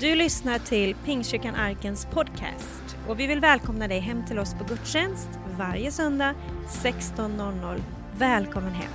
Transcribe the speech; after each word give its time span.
Du 0.00 0.14
lyssnar 0.14 0.58
till 0.58 0.94
Pingstkyrkan 0.94 1.54
Arkens 1.54 2.06
podcast 2.06 2.96
och 3.08 3.20
vi 3.20 3.26
vill 3.26 3.40
välkomna 3.40 3.88
dig 3.88 3.98
hem 3.98 4.26
till 4.26 4.38
oss 4.38 4.54
på 4.54 4.64
gudstjänst 4.64 5.28
varje 5.58 5.90
söndag 5.90 6.34
16.00. 6.68 7.82
Välkommen 8.18 8.72
hem! 8.72 8.92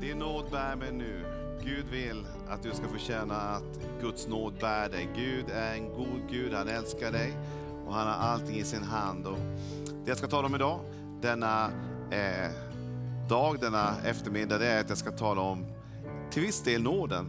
Din 0.00 0.18
nåd 0.18 0.50
bär 0.50 0.76
mig 0.76 0.92
nu. 0.92 1.24
Gud 1.64 1.84
vill 1.90 2.26
att 2.48 2.62
du 2.62 2.70
ska 2.70 2.88
få 2.88 2.98
känna 2.98 3.34
att 3.34 4.00
Guds 4.00 4.28
nåd 4.28 4.54
bär 4.60 4.88
dig. 4.88 5.08
Gud 5.16 5.44
är 5.50 5.74
en 5.74 5.88
god 5.88 6.30
Gud, 6.30 6.54
han 6.54 6.68
älskar 6.68 7.12
dig 7.12 7.32
och 7.86 7.94
han 7.94 8.06
har 8.06 8.28
allting 8.28 8.56
i 8.56 8.64
sin 8.64 8.82
hand. 8.82 9.26
Och 9.26 9.38
det 10.04 10.10
jag 10.10 10.18
ska 10.18 10.26
tala 10.26 10.46
om 10.46 10.54
idag, 10.54 10.80
denna 11.20 11.70
eh, 12.10 12.50
dag, 13.28 13.60
denna 13.60 13.94
eftermiddag, 14.04 14.58
det 14.58 14.66
är 14.66 14.80
att 14.80 14.88
jag 14.88 14.98
ska 14.98 15.10
tala 15.10 15.40
om 15.40 15.77
till 16.30 16.42
viss 16.42 16.62
del 16.62 16.82
nåden. 16.82 17.26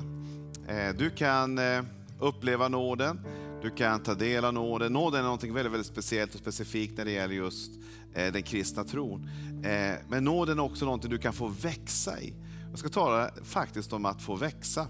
Eh, 0.68 0.96
du 0.98 1.10
kan 1.10 1.58
eh, 1.58 1.84
uppleva 2.20 2.68
nåden, 2.68 3.20
du 3.62 3.70
kan 3.70 4.04
ta 4.04 4.14
del 4.14 4.46
av 4.46 4.54
nåden. 4.54 4.94
Nåden 4.94 5.26
är 5.26 5.30
något 5.30 5.44
väldigt, 5.44 5.74
väldigt 5.74 5.88
speciellt 5.88 6.34
och 6.34 6.40
specifikt 6.40 6.98
när 6.98 7.06
det 7.06 7.12
gäller 7.12 7.36
just 7.36 7.72
eh, 8.14 8.34
den 8.34 8.44
kristna 8.44 8.84
tron. 8.84 9.30
Men 10.10 10.24
nåden 10.24 10.60
är 10.60 10.64
också 10.64 10.86
något 10.86 11.10
du 11.10 11.18
kan 11.18 11.34
få 11.34 11.48
växa 11.48 12.22
i. 12.22 12.34
Jag 12.70 12.80
ska 12.80 12.90
tala 12.90 13.30
faktiskt 13.44 13.94
om 13.94 14.06
att 14.06 14.22
få 14.22 14.36
växa. 14.36 14.88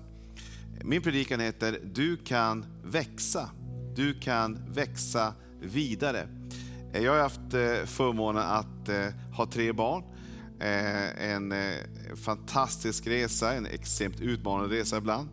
Min 0.83 1.01
predikan 1.01 1.39
heter 1.39 1.79
Du 1.93 2.17
kan 2.17 2.65
växa. 2.83 3.49
Du 3.95 4.19
kan 4.19 4.73
växa 4.73 5.33
vidare. 5.61 6.27
Jag 6.93 7.11
har 7.11 7.19
haft 7.19 7.51
förmånen 7.85 8.43
att 8.43 8.89
ha 9.37 9.45
tre 9.45 9.73
barn. 9.73 10.03
Eh, 10.61 11.31
en 11.31 11.51
eh, 11.51 11.75
fantastisk 12.15 13.07
resa, 13.07 13.53
en 13.53 13.65
extremt 13.65 14.21
utmanande 14.21 14.75
resa 14.75 14.97
ibland. 14.97 15.29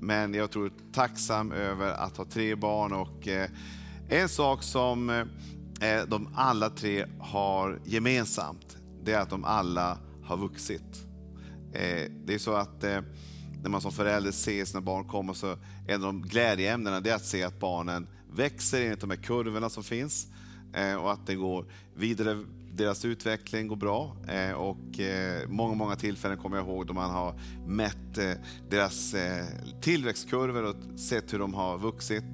Men 0.00 0.34
jag 0.34 0.50
tror 0.50 0.72
tacksam 0.92 1.52
över 1.52 1.92
att 1.92 2.16
ha 2.16 2.24
tre 2.24 2.54
barn 2.54 2.92
och 2.92 3.28
eh, 3.28 3.50
en 4.08 4.28
sak 4.28 4.62
som 4.62 5.26
de 6.08 6.28
alla 6.34 6.70
tre 6.70 7.06
har 7.20 7.80
gemensamt, 7.84 8.76
det 9.04 9.12
är 9.12 9.20
att 9.20 9.30
de 9.30 9.44
alla 9.44 9.98
har 10.24 10.36
vuxit. 10.36 11.06
Det 12.24 12.34
är 12.34 12.38
så 12.38 12.54
att 12.54 12.82
när 13.62 13.68
man 13.68 13.80
som 13.80 13.92
förälder 13.92 14.30
ser 14.30 14.64
sina 14.64 14.80
barn 14.80 15.04
komma 15.04 15.34
så 15.34 15.56
en 15.88 15.94
av 15.94 16.00
de 16.00 16.22
glädjeämnena 16.22 16.96
är 16.96 17.14
att 17.14 17.24
se 17.24 17.42
att 17.42 17.60
barnen 17.60 18.06
växer 18.32 18.82
enligt 18.82 19.00
de 19.00 19.10
här 19.10 19.16
kurvorna 19.16 19.68
som 19.68 19.84
finns 19.84 20.26
och 21.00 21.12
att 21.12 21.26
det 21.26 21.34
går 21.34 21.66
vidare 21.94 22.44
deras 22.80 23.04
utveckling 23.04 23.68
går 23.68 23.76
bra 23.76 24.16
eh, 24.28 24.52
och 24.52 25.00
eh, 25.00 25.48
många, 25.48 25.74
många 25.74 25.96
tillfällen 25.96 26.38
kommer 26.38 26.56
jag 26.56 26.66
ihåg 26.66 26.86
då 26.86 26.92
man 26.92 27.10
har 27.10 27.40
mätt 27.66 28.18
eh, 28.18 28.32
deras 28.70 29.14
tillväxtkurvor 29.80 30.62
och 30.62 31.00
sett 31.00 31.32
hur 31.32 31.38
de 31.38 31.54
har 31.54 31.78
vuxit. 31.78 32.24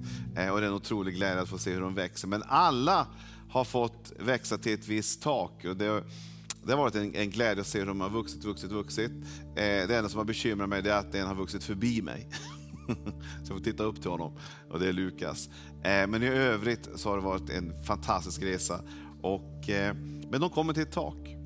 Och 0.53 0.61
det 0.61 0.66
är 0.66 0.69
en 0.69 0.72
otrolig 0.72 1.14
glädje 1.14 1.42
att 1.42 1.48
få 1.48 1.58
se 1.58 1.72
hur 1.72 1.80
de 1.80 1.94
växer. 1.94 2.28
Men 2.28 2.42
alla 2.47 3.06
har 3.48 3.64
fått 3.64 4.12
växa 4.19 4.58
till 4.58 4.75
ett 4.75 4.88
visst 4.88 5.22
tak. 5.22 5.64
Och 5.64 5.77
det, 5.77 6.05
det 6.64 6.72
har 6.72 6.78
varit 6.78 6.94
en, 6.94 7.14
en 7.14 7.31
glädje 7.31 7.60
att 7.60 7.66
se 7.66 7.78
hur 7.78 7.86
de 7.86 8.00
har 8.00 8.10
vuxit, 8.10 8.44
vuxit, 8.44 8.72
vuxit. 8.72 9.12
Det 9.55 9.97
enda 9.97 10.08
som 10.08 10.19
har 10.19 10.25
bekymrat 10.25 10.69
mig 10.69 10.88
är 10.88 10.98
att 10.98 11.14
en 11.14 11.27
har 11.27 11.34
vuxit 11.34 11.64
förbi 11.64 12.03
mig. 12.03 12.28
Så 13.44 13.53
jag 13.53 13.58
får 13.58 13.64
titta 13.64 13.84
upp 13.84 14.00
till 14.00 14.10
honom 14.10 14.33
och 14.70 14.81
det 14.81 14.88
är 14.88 14.92
Lukas. 14.92 15.48
Men 15.83 16.22
i 16.22 16.27
övrigt 16.27 16.88
så 16.97 17.08
har 17.08 17.16
det 17.16 17.25
varit 17.25 17.50
en 17.50 17.84
fantastisk 17.84 18.42
resa. 18.42 18.81
Och 19.22 19.69
men 20.30 20.41
de 20.41 20.50
kommer 20.50 20.72
till 20.72 20.82
ett 20.82 20.92
tak 20.92 21.36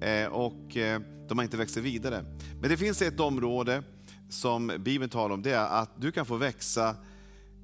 eh, 0.00 0.26
och 0.26 0.76
eh, 0.76 1.00
de 1.28 1.38
har 1.38 1.42
inte 1.42 1.56
växt 1.56 1.76
vidare. 1.76 2.24
Men 2.60 2.70
det 2.70 2.76
finns 2.76 3.02
ett 3.02 3.20
område 3.20 3.82
som 4.28 4.72
Bibeln 4.78 5.10
talar 5.10 5.34
om, 5.34 5.42
det 5.42 5.50
är 5.50 5.66
att 5.66 5.90
du 6.00 6.12
kan 6.12 6.26
få 6.26 6.36
växa 6.36 6.96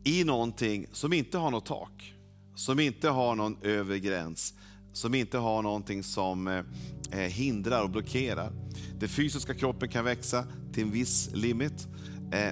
i 0.05 0.25
någonting 0.25 0.87
som 0.93 1.13
inte 1.13 1.39
har 1.39 1.51
något 1.51 1.67
tak, 1.67 2.15
som 2.55 2.81
inte 2.81 3.09
har 3.09 3.35
någon 3.35 3.57
övre 3.63 3.99
gräns, 3.99 4.55
som 4.93 5.15
inte 5.15 5.39
har 5.39 5.63
någonting 5.63 6.03
som 6.03 6.47
eh, 6.47 7.19
hindrar 7.19 7.83
och 7.83 7.91
blockerar. 7.91 8.53
Den 8.99 9.09
fysiska 9.09 9.55
kroppen 9.55 9.89
kan 9.89 10.05
växa 10.05 10.45
till 10.73 10.83
en 10.83 10.91
viss 10.91 11.31
limit, 11.33 11.89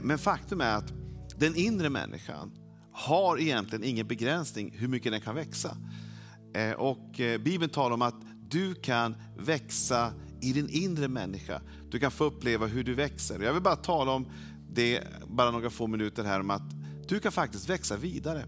men 0.02 0.18
faktum 0.18 0.60
är 0.60 0.76
att 0.76 0.92
den 1.38 1.56
inre 1.56 1.90
människan 1.90 2.52
har 2.92 3.40
egentligen 3.40 3.84
ingen 3.84 4.06
begränsning 4.06 4.74
hur 4.76 4.88
mycket 4.88 5.12
den 5.12 5.20
kan 5.20 5.34
växa. 5.34 5.76
Eh, 6.54 6.72
och 6.72 7.20
eh, 7.20 7.40
Bibeln 7.40 7.72
talar 7.72 7.94
om 7.94 8.02
att 8.02 8.22
du 8.48 8.74
kan 8.74 9.16
växa 9.36 10.12
i 10.40 10.52
din 10.52 10.68
inre 10.68 11.08
människa. 11.08 11.60
Du 11.90 11.98
kan 11.98 12.10
få 12.10 12.24
uppleva 12.24 12.66
hur 12.66 12.84
du 12.84 12.94
växer. 12.94 13.40
Jag 13.40 13.52
vill 13.52 13.62
bara 13.62 13.76
tala 13.76 14.12
om 14.12 14.26
det 14.70 15.02
bara 15.26 15.50
några 15.50 15.70
få 15.70 15.86
minuter 15.86 16.24
här 16.24 16.40
om 16.40 16.50
att 16.50 16.62
du 17.08 17.20
kan 17.20 17.32
faktiskt 17.32 17.68
växa 17.68 17.96
vidare. 17.96 18.44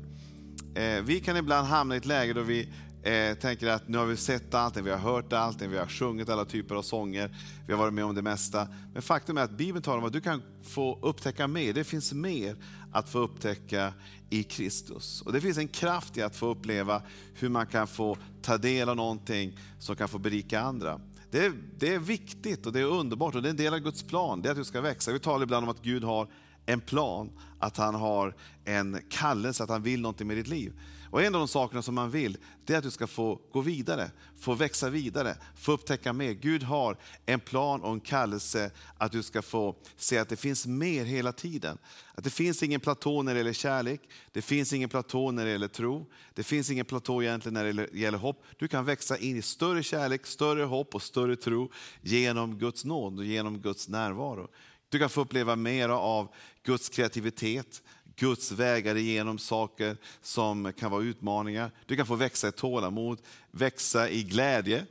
Eh, 0.75 1.03
vi 1.03 1.21
kan 1.21 1.37
ibland 1.37 1.67
hamna 1.67 1.95
i 1.95 1.99
ett 1.99 2.07
läge 2.07 2.33
då 2.33 2.43
vi 2.43 2.73
Eh, 3.03 3.35
tänker 3.35 3.67
att 3.67 3.89
nu 3.89 3.99
har 3.99 4.07
vi 4.07 4.17
sett 4.17 4.55
allting, 4.55 4.85
vi 4.85 4.91
har 4.91 4.99
hört 4.99 5.33
allting, 5.33 5.71
vi 5.71 5.79
har 5.79 5.87
sjungit 5.87 6.29
alla 6.29 6.45
typer 6.45 6.75
av 6.75 6.83
sånger, 6.83 7.37
vi 7.67 7.73
har 7.73 7.81
varit 7.81 7.95
med 7.95 8.05
om 8.05 8.15
det 8.15 8.23
mesta. 8.23 8.69
Men 8.93 9.03
faktum 9.03 9.39
är 9.39 9.43
att 9.43 9.51
Bibeln 9.51 9.83
talar 9.83 9.99
om 9.99 10.05
att 10.05 10.13
du 10.13 10.21
kan 10.21 10.43
få 10.63 10.99
upptäcka 11.03 11.47
mer. 11.47 11.73
Det 11.73 11.85
finns 11.85 12.13
mer 12.13 12.57
att 12.93 13.09
få 13.09 13.19
upptäcka 13.19 13.95
i 14.31 14.43
Kristus. 14.43 15.23
Och 15.23 15.33
Det 15.33 15.41
finns 15.41 15.59
en 15.59 15.69
kraft 15.69 16.17
i 16.17 16.23
att 16.23 16.37
få 16.37 16.47
uppleva 16.47 17.03
hur 17.35 17.49
man 17.49 17.67
kan 17.67 17.87
få 17.87 18.17
ta 18.43 18.59
del 18.59 18.89
av 18.89 18.97
någonting 18.97 19.59
som 19.79 19.97
kan 19.97 20.09
få 20.09 20.19
berika 20.19 20.61
andra. 20.61 21.01
Det 21.31 21.45
är, 21.45 21.53
det 21.79 21.95
är 21.95 21.99
viktigt 21.99 22.67
och 22.67 22.73
det 22.73 22.81
är 22.81 22.85
underbart 22.85 23.35
och 23.35 23.43
det 23.43 23.49
är 23.49 23.51
en 23.51 23.57
del 23.57 23.75
av 23.75 23.81
Guds 23.81 24.03
plan, 24.03 24.43
det 24.43 24.49
är 24.49 24.51
att 24.51 24.59
du 24.59 24.65
ska 24.65 24.81
växa. 24.81 25.13
Vi 25.13 25.19
talar 25.19 25.43
ibland 25.43 25.65
om 25.65 25.71
att 25.71 25.83
Gud 25.83 26.05
har 26.05 26.29
en 26.67 26.81
plan, 26.81 27.31
att 27.59 27.77
han 27.77 27.95
har 27.95 28.35
en 28.65 29.01
kallelse, 29.11 29.63
att 29.63 29.69
han 29.69 29.83
vill 29.83 30.01
någonting 30.01 30.27
med 30.27 30.37
ditt 30.37 30.49
liv. 30.49 30.73
Och 31.11 31.23
En 31.23 31.35
av 31.35 31.41
de 31.41 31.49
sakerna 31.49 31.83
som 31.83 31.95
man 31.95 32.11
vill, 32.11 32.39
det 32.65 32.75
är 32.75 32.79
att 32.79 32.85
du 32.85 32.91
ska 32.91 33.07
få 33.07 33.41
gå 33.53 33.61
vidare, 33.61 34.11
få 34.39 34.55
växa 34.55 34.91
vidare, 34.91 35.37
få 35.57 35.73
upptäcka 35.73 36.13
mer. 36.13 36.33
Gud 36.33 36.63
har 36.63 36.97
en 37.27 37.41
plan 37.41 37.83
och 37.83 37.93
en 37.93 38.01
kallelse 38.01 38.71
att 38.99 39.13
du 39.13 39.23
ska 39.23 39.43
få 39.43 39.77
se 39.97 40.19
att 40.19 40.29
det 40.29 40.37
finns 40.37 40.67
mer 40.67 41.05
hela 41.05 41.33
tiden. 41.33 41.79
Att 42.15 42.25
det 42.25 42.31
finns 42.31 42.63
ingen 42.63 42.81
platå 42.81 43.23
när 43.23 43.35
det 43.35 43.39
gäller 43.39 43.53
kärlek, 43.53 44.01
det 44.33 44.43
finns 44.43 44.73
ingen 44.73 44.89
platå 44.89 45.31
när 45.31 45.45
det 45.45 45.51
gäller 45.51 45.69
tro, 45.69 46.07
det 46.35 46.43
finns 46.43 46.71
ingen 46.71 46.85
platå 46.85 47.23
egentligen 47.23 47.55
när 47.55 47.73
det 47.73 47.99
gäller 47.99 48.19
hopp. 48.19 48.45
Du 48.59 48.69
kan 48.69 48.85
växa 48.85 49.19
in 49.19 49.37
i 49.37 49.43
större 49.43 49.83
kärlek, 49.83 50.27
större 50.27 50.63
hopp 50.63 50.95
och 50.95 51.03
större 51.03 51.37
tro 51.37 51.71
genom 52.01 52.59
Guds 52.59 52.85
nåd 52.85 53.19
och 53.19 53.25
genom 53.25 53.61
Guds 53.61 53.89
närvaro. 53.89 54.49
Du 54.89 54.99
kan 54.99 55.11
få 55.11 55.21
uppleva 55.21 55.57
mer 55.57 55.89
av 55.89 56.29
Guds 56.63 56.89
kreativitet, 56.89 57.83
Guds 58.21 58.53
vägar 58.53 58.97
igenom 58.97 59.39
saker 59.39 59.97
som 60.21 60.73
kan 60.73 60.91
vara 60.91 61.03
utmaningar. 61.03 61.71
Du 61.87 61.97
kan 61.97 62.07
få 62.07 62.15
växa 62.15 62.49
i 62.49 62.53
tålamod, 62.53 63.19
växa 63.51 64.09
i 64.09 64.23
glädje, 64.23 64.87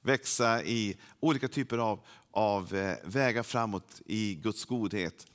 växa 0.00 0.62
i 0.62 0.96
olika 1.20 1.48
typer 1.48 1.78
av, 1.78 2.00
av 2.30 2.74
eh, 2.74 2.96
vägar 3.04 3.42
framåt 3.42 4.00
i 4.06 4.34
Guds 4.34 4.64
godhet. 4.64 5.26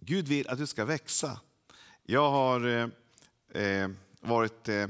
Gud 0.00 0.28
vill 0.28 0.48
att 0.48 0.58
du 0.58 0.66
ska 0.66 0.84
växa. 0.84 1.40
Jag 2.04 2.30
har 2.30 2.68
eh, 2.68 2.88
eh 3.62 3.88
varit, 4.20 4.68
eh, 4.68 4.86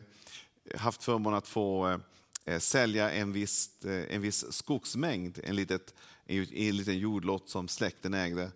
haft 0.76 1.04
förmånen 1.04 1.38
att 1.38 1.48
få 1.48 1.88
eh, 1.88 1.98
eh 2.44 2.58
sälja 2.58 3.10
en 3.10 3.32
viss, 3.32 3.84
eh, 3.84 4.14
en 4.14 4.22
viss 4.22 4.52
skogsmängd, 4.52 5.38
en, 5.44 5.56
litet, 5.56 5.94
en, 6.26 6.54
en 6.54 6.76
liten 6.76 6.98
jordlott 6.98 7.48
som 7.48 7.68
släkten 7.68 8.14
ägde. 8.14 8.50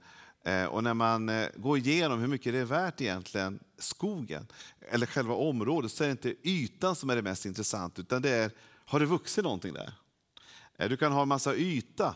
Eh, 0.45 0.65
och 0.65 0.85
när 0.85 0.95
man 0.95 1.29
eh, 1.29 1.49
går 1.57 1.79
igenom 1.79 2.21
hur 2.21 2.27
mycket 2.27 2.53
det 2.53 2.59
är 2.59 2.65
värt 2.65 3.01
egentligen, 3.01 3.61
skogen, 3.79 4.47
eller 4.91 5.07
själva 5.07 5.35
området, 5.35 5.93
så 5.93 6.05
är 6.05 6.09
det 6.09 6.13
inte 6.13 6.35
ytan 6.49 6.97
som 6.97 7.11
är 7.11 7.17
det 7.17 7.23
mest 7.23 7.47
intressanta, 7.47 8.01
utan 8.01 8.23
det 8.23 8.31
är, 8.31 8.51
har 8.85 9.01
det 9.01 9.07
vuxit 9.07 9.45
någonting 9.45 9.75
där? 9.75 9.93
Eh, 10.77 10.89
du 10.89 10.97
kan 10.97 11.13
ha 11.13 11.23
en 11.23 11.29
massa 11.29 11.55
yta, 11.55 12.15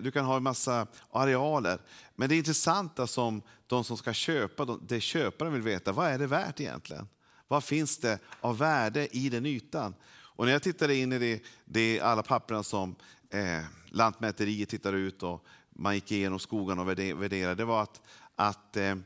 du 0.00 0.10
kan 0.10 0.24
ha 0.24 0.36
en 0.36 0.42
massa 0.42 0.86
arealer, 1.10 1.78
men 2.14 2.28
det 2.28 2.36
intressanta 2.36 3.06
som 3.06 3.42
de 3.66 3.84
som 3.84 3.96
ska 3.96 4.12
köpa, 4.12 4.78
det 4.88 5.00
köparen 5.00 5.52
vill 5.52 5.62
veta, 5.62 5.92
vad 5.92 6.08
är 6.08 6.18
det 6.18 6.26
värt 6.26 6.60
egentligen? 6.60 7.08
Vad 7.48 7.64
finns 7.64 7.98
det 7.98 8.18
av 8.40 8.58
värde 8.58 9.16
i 9.16 9.28
den 9.28 9.46
ytan? 9.46 9.94
Och 10.10 10.44
när 10.44 10.52
jag 10.52 10.62
tittade 10.62 10.96
in 10.96 11.12
i 11.12 11.18
det, 11.18 11.42
det 11.64 12.00
alla 12.00 12.22
papperna 12.22 12.62
som 12.62 12.94
eh, 13.30 13.62
Lantmäteriet 13.88 14.68
tittar 14.68 14.92
ut 14.92 15.22
och 15.22 15.44
man 15.82 15.94
gick 15.94 16.12
igenom 16.12 16.38
skogarna 16.38 16.82
och 16.82 16.88
värderade, 16.88 17.54
det 17.54 17.64
var 17.64 17.82
att, 17.82 18.00
att 18.36 18.76
eh, 18.76 18.96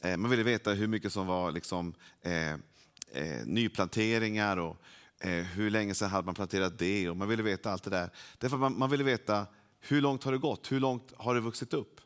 eh, 0.00 0.16
man 0.16 0.30
ville 0.30 0.42
veta 0.42 0.72
hur 0.72 0.86
mycket 0.86 1.12
som 1.12 1.26
var 1.26 1.52
liksom, 1.52 1.94
eh, 2.22 2.52
eh, 3.12 3.44
nyplanteringar 3.44 4.56
och 4.56 4.76
eh, 5.20 5.30
hur 5.30 5.70
länge 5.70 5.94
sedan 5.94 6.10
hade 6.10 6.26
man 6.26 6.34
planterat 6.34 6.78
det. 6.78 7.10
Och 7.10 7.16
man 7.16 7.28
ville 7.28 7.42
veta 7.42 7.72
allt 7.72 7.82
det 7.82 7.90
där. 7.90 8.10
Därför 8.38 8.56
man, 8.56 8.78
man 8.78 8.90
ville 8.90 9.04
veta 9.04 9.46
hur 9.80 10.00
långt 10.00 10.24
har 10.24 10.32
det 10.32 10.38
gått, 10.38 10.72
hur 10.72 10.80
långt 10.80 11.12
har 11.16 11.34
det 11.34 11.40
vuxit 11.40 11.74
upp? 11.74 12.00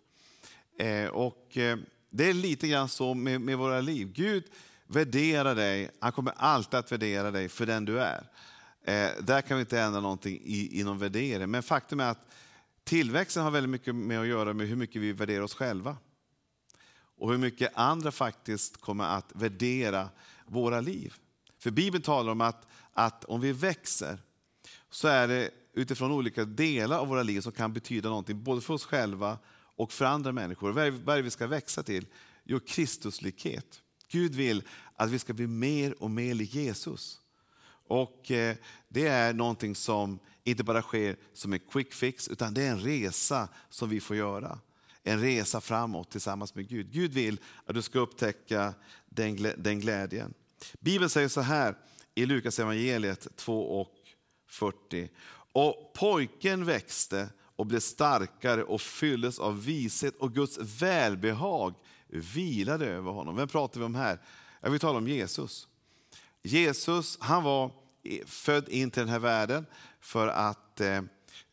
Eh, 0.79 1.09
och 1.09 1.57
eh, 1.57 1.79
Det 2.11 2.29
är 2.29 2.35
lite 2.35 2.69
grann 2.69 2.89
så 2.89 3.15
med, 3.15 3.41
med 3.41 3.59
våra 3.59 3.81
liv. 3.81 4.13
Gud 4.15 4.45
värderar 4.87 5.55
dig, 5.55 5.91
han 6.01 6.13
kommer 6.13 6.33
alltid 6.37 6.79
att 6.79 6.93
värdera 6.93 7.31
dig 7.31 7.49
för 7.49 7.67
den 7.67 7.85
du 7.85 8.01
är. 8.01 8.25
Eh, 8.85 9.11
där 9.21 9.43
kan 9.43 9.57
vi 9.57 9.61
inte 9.61 9.81
ändra 9.81 10.01
någonting 10.01 10.41
i, 10.45 10.81
i 10.81 10.85
någon 10.85 10.99
värdering. 10.99 11.51
Men 11.51 11.63
faktum 11.63 12.01
är 12.01 12.11
att 12.11 12.27
Tillväxten 12.91 13.43
har 13.43 13.51
väldigt 13.51 13.71
mycket 13.71 13.95
med 13.95 14.21
att 14.21 14.27
göra 14.27 14.53
med 14.53 14.69
hur 14.69 14.77
mycket 14.77 15.03
vi 15.03 15.13
värderar 15.13 15.43
oss 15.43 15.55
själva. 15.55 15.97
och 16.93 17.31
hur 17.31 17.39
mycket 17.39 17.73
andra 17.75 18.13
faktiskt 18.13 18.81
kommer 18.81 19.05
att 19.05 19.33
värdera 19.35 20.09
våra 20.47 20.81
liv. 20.81 21.15
För 21.59 21.71
Bibeln 21.71 22.03
talar 22.03 22.33
om 22.33 22.41
att, 22.41 22.67
att 22.93 23.25
om 23.25 23.41
vi 23.41 23.53
växer 23.53 24.19
så 24.91 25.09
är 25.09 25.29
det 25.29 25.51
utifrån 25.73 26.13
olika 26.13 26.45
delar 26.45 26.99
av 26.99 27.09
våra 27.09 27.23
liv 27.23 27.41
som 27.41 27.53
kan 27.53 27.73
betyda 27.73 28.09
någonting 28.09 28.43
både 28.43 28.61
för 28.61 28.75
oss 28.75 28.85
själva 28.85 29.39
och 29.53 29.93
för 29.93 30.05
andra 30.05 30.33
människor. 30.33 30.71
Vad 30.71 30.87
är, 30.87 31.17
det 31.17 31.23
vi 31.23 31.31
ska 31.31 31.47
växa 31.47 31.83
till? 31.83 32.07
Jo, 32.45 32.61
Kristuslikhet. 32.67 33.83
Gud 34.09 34.35
vill 34.35 34.63
att 34.97 35.11
vi 35.11 35.19
ska 35.19 35.33
bli 35.33 35.47
mer 35.47 36.03
och 36.03 36.11
mer 36.11 36.35
lik 36.35 36.55
Jesus. 36.55 37.21
Och 37.87 38.31
eh, 38.31 38.57
Det 38.89 39.07
är 39.07 39.33
någonting 39.33 39.75
som 39.75 40.19
inte 40.45 40.65
bara 40.65 40.83
sker 40.83 41.17
som 41.33 41.53
en 41.53 41.59
quick 41.59 41.95
fix, 41.95 42.29
utan 42.29 42.55
det 42.55 42.63
är 42.63 42.71
en 42.71 42.81
resa 42.81 43.49
som 43.69 43.89
vi 43.89 44.01
får 44.01 44.17
göra. 44.17 44.59
En 45.03 45.21
resa 45.21 45.61
framåt 45.61 46.11
tillsammans 46.11 46.55
med 46.55 46.69
Gud. 46.69 46.93
Gud 46.93 47.13
vill 47.13 47.41
att 47.67 47.75
du 47.75 47.83
ska 47.83 47.99
upptäcka 47.99 48.75
den, 49.09 49.53
den 49.57 49.81
glädjen. 49.81 50.35
Bibeln 50.81 51.11
säger 51.11 51.29
så 51.29 51.41
här 51.41 51.77
i 52.15 52.27
Lukas 52.27 52.59
evangeliet 52.59 53.37
2 53.37 53.81
och 53.81 53.95
40. 54.49 55.09
Och 55.53 55.93
pojken 55.95 56.65
växte 56.65 57.29
och 57.57 57.67
blev 57.67 57.81
starkare 57.81 58.65
och 58.65 58.81
fylldes 58.81 59.39
av 59.39 59.65
vishet 59.65 60.17
och 60.17 60.35
Guds 60.35 60.59
välbehag 60.59 61.75
vilade 62.07 62.87
över 62.87 63.11
honom. 63.11 63.37
Vem 63.37 63.49
pratar 63.49 63.81
vi 63.81 63.87
om 63.87 63.95
här? 63.95 64.21
Jag 64.61 64.71
vill 64.71 64.81
tala 64.81 64.99
om 64.99 65.09
Jesus. 65.09 65.69
Jesus 66.43 67.19
han 67.21 67.43
var 67.43 67.71
född 68.27 68.69
in 68.69 68.91
till 68.91 69.01
den 69.01 69.09
här 69.09 69.19
världen 69.19 69.67
för 70.01 70.29
att 70.29 70.81
eh, 70.81 71.03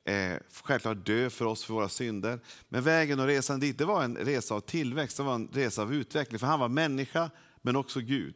eh, 0.08 0.38
självklart 0.64 1.06
dö 1.06 1.30
för 1.30 1.46
oss 1.46 1.64
för 1.64 1.74
våra 1.74 1.90
synder. 1.90 2.40
Men 2.70 2.84
vägen 2.84 3.20
och 3.20 3.28
resan 3.28 3.60
dit 3.60 3.78
det 3.78 3.86
var 3.86 4.04
en 4.04 4.18
resa 4.18 4.56
av 4.56 4.60
tillväxt, 4.60 5.18
det 5.18 5.24
var 5.24 5.36
en 5.36 5.50
resa 5.54 5.82
av 5.82 5.94
utveckling. 5.94 6.40
För 6.40 6.48
han 6.48 6.60
var 6.60 6.70
människa 6.70 7.30
men 7.62 7.76
också 7.76 8.00
Gud. 8.00 8.36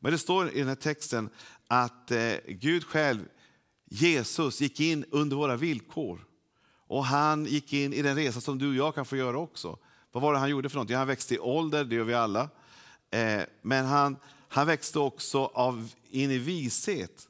Men 0.00 0.12
det 0.12 0.18
står 0.18 0.50
i 0.50 0.58
den 0.58 0.68
här 0.68 0.74
texten 0.74 1.30
att 1.66 2.10
eh, 2.10 2.34
Gud 2.46 2.84
själv, 2.84 3.20
Jesus, 3.90 4.60
gick 4.60 4.80
in 4.80 5.04
under 5.10 5.36
våra 5.36 5.56
villkor. 5.56 6.24
Och 6.86 7.04
han 7.04 7.44
gick 7.44 7.72
in 7.72 7.92
i 7.92 8.02
den 8.02 8.16
resa 8.16 8.40
som 8.40 8.58
du 8.58 8.68
och 8.68 8.74
jag 8.74 8.94
kan 8.94 9.04
få 9.04 9.16
göra 9.16 9.38
också. 9.38 9.78
Vad 10.12 10.22
var 10.22 10.32
det 10.32 10.38
han 10.38 10.50
gjorde 10.50 10.68
för 10.68 10.78
något? 10.78 10.90
Ja, 10.90 10.98
han 10.98 11.06
växte 11.06 11.34
i 11.34 11.38
ålder, 11.38 11.84
det 11.84 11.94
gör 11.94 12.04
vi 12.04 12.14
alla. 12.14 12.48
Eh, 13.10 13.42
men 13.62 13.86
han, 13.86 14.16
han 14.48 14.66
växte 14.66 14.98
också 14.98 15.44
av, 15.44 15.88
in 16.10 16.30
i 16.30 16.38
vishet 16.38 17.28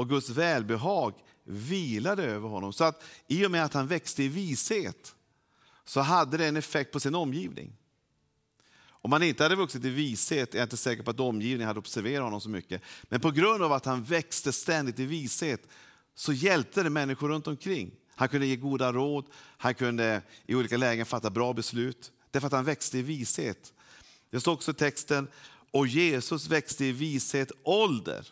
och 0.00 0.08
Guds 0.08 0.28
välbehag 0.28 1.14
vilade 1.44 2.24
över 2.24 2.48
honom. 2.48 2.72
Så 2.72 2.84
att 2.84 3.04
i 3.26 3.46
och 3.46 3.50
med 3.50 3.64
att 3.64 3.74
han 3.74 3.86
växte 3.86 4.22
i 4.22 4.28
vishet 4.28 5.14
så 5.84 6.00
hade 6.00 6.36
det 6.36 6.46
en 6.46 6.56
effekt 6.56 6.92
på 6.92 7.00
sin 7.00 7.14
omgivning. 7.14 7.72
Om 8.82 9.12
han 9.12 9.22
inte 9.22 9.42
hade 9.42 9.56
vuxit 9.56 9.84
i 9.84 9.90
vishet 9.90 10.54
är 10.54 10.58
jag 10.58 10.64
inte 10.64 10.76
säker 10.76 11.02
på 11.02 11.10
att 11.10 11.20
omgivningen 11.20 11.66
hade 11.66 11.78
observerat 11.78 12.24
honom 12.24 12.40
så 12.40 12.48
mycket. 12.48 12.82
Men 13.02 13.20
på 13.20 13.30
grund 13.30 13.62
av 13.62 13.72
att 13.72 13.84
han 13.84 14.04
växte 14.04 14.52
ständigt 14.52 14.98
i 14.98 15.06
vishet 15.06 15.68
så 16.14 16.32
hjälpte 16.32 16.82
det 16.82 16.90
människor 16.90 17.28
runt 17.28 17.46
omkring. 17.46 17.90
Han 18.14 18.28
kunde 18.28 18.46
ge 18.46 18.56
goda 18.56 18.92
råd, 18.92 19.26
han 19.56 19.74
kunde 19.74 20.22
i 20.46 20.54
olika 20.54 20.76
lägen 20.76 21.06
fatta 21.06 21.30
bra 21.30 21.52
beslut. 21.52 22.12
Därför 22.30 22.46
att 22.46 22.52
han 22.52 22.64
växte 22.64 22.98
i 22.98 23.02
vishet. 23.02 23.72
Det 24.30 24.40
står 24.40 24.52
också 24.52 24.70
i 24.70 24.74
texten, 24.74 25.28
och 25.70 25.86
Jesus 25.86 26.48
växte 26.48 26.84
i 26.84 26.92
vishet, 26.92 27.52
ålder 27.62 28.26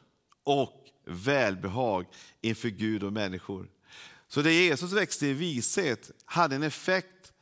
och 0.44 0.77
välbehag 1.08 2.06
inför 2.40 2.68
Gud 2.68 3.02
och 3.02 3.12
människor. 3.12 3.68
Så 4.28 4.42
det 4.42 4.52
Jesus 4.52 4.92
växte 4.92 5.26
i 5.26 5.32
vishet 5.32 6.10
hade 6.24 6.56
en 6.56 6.62
effekt, 6.62 7.32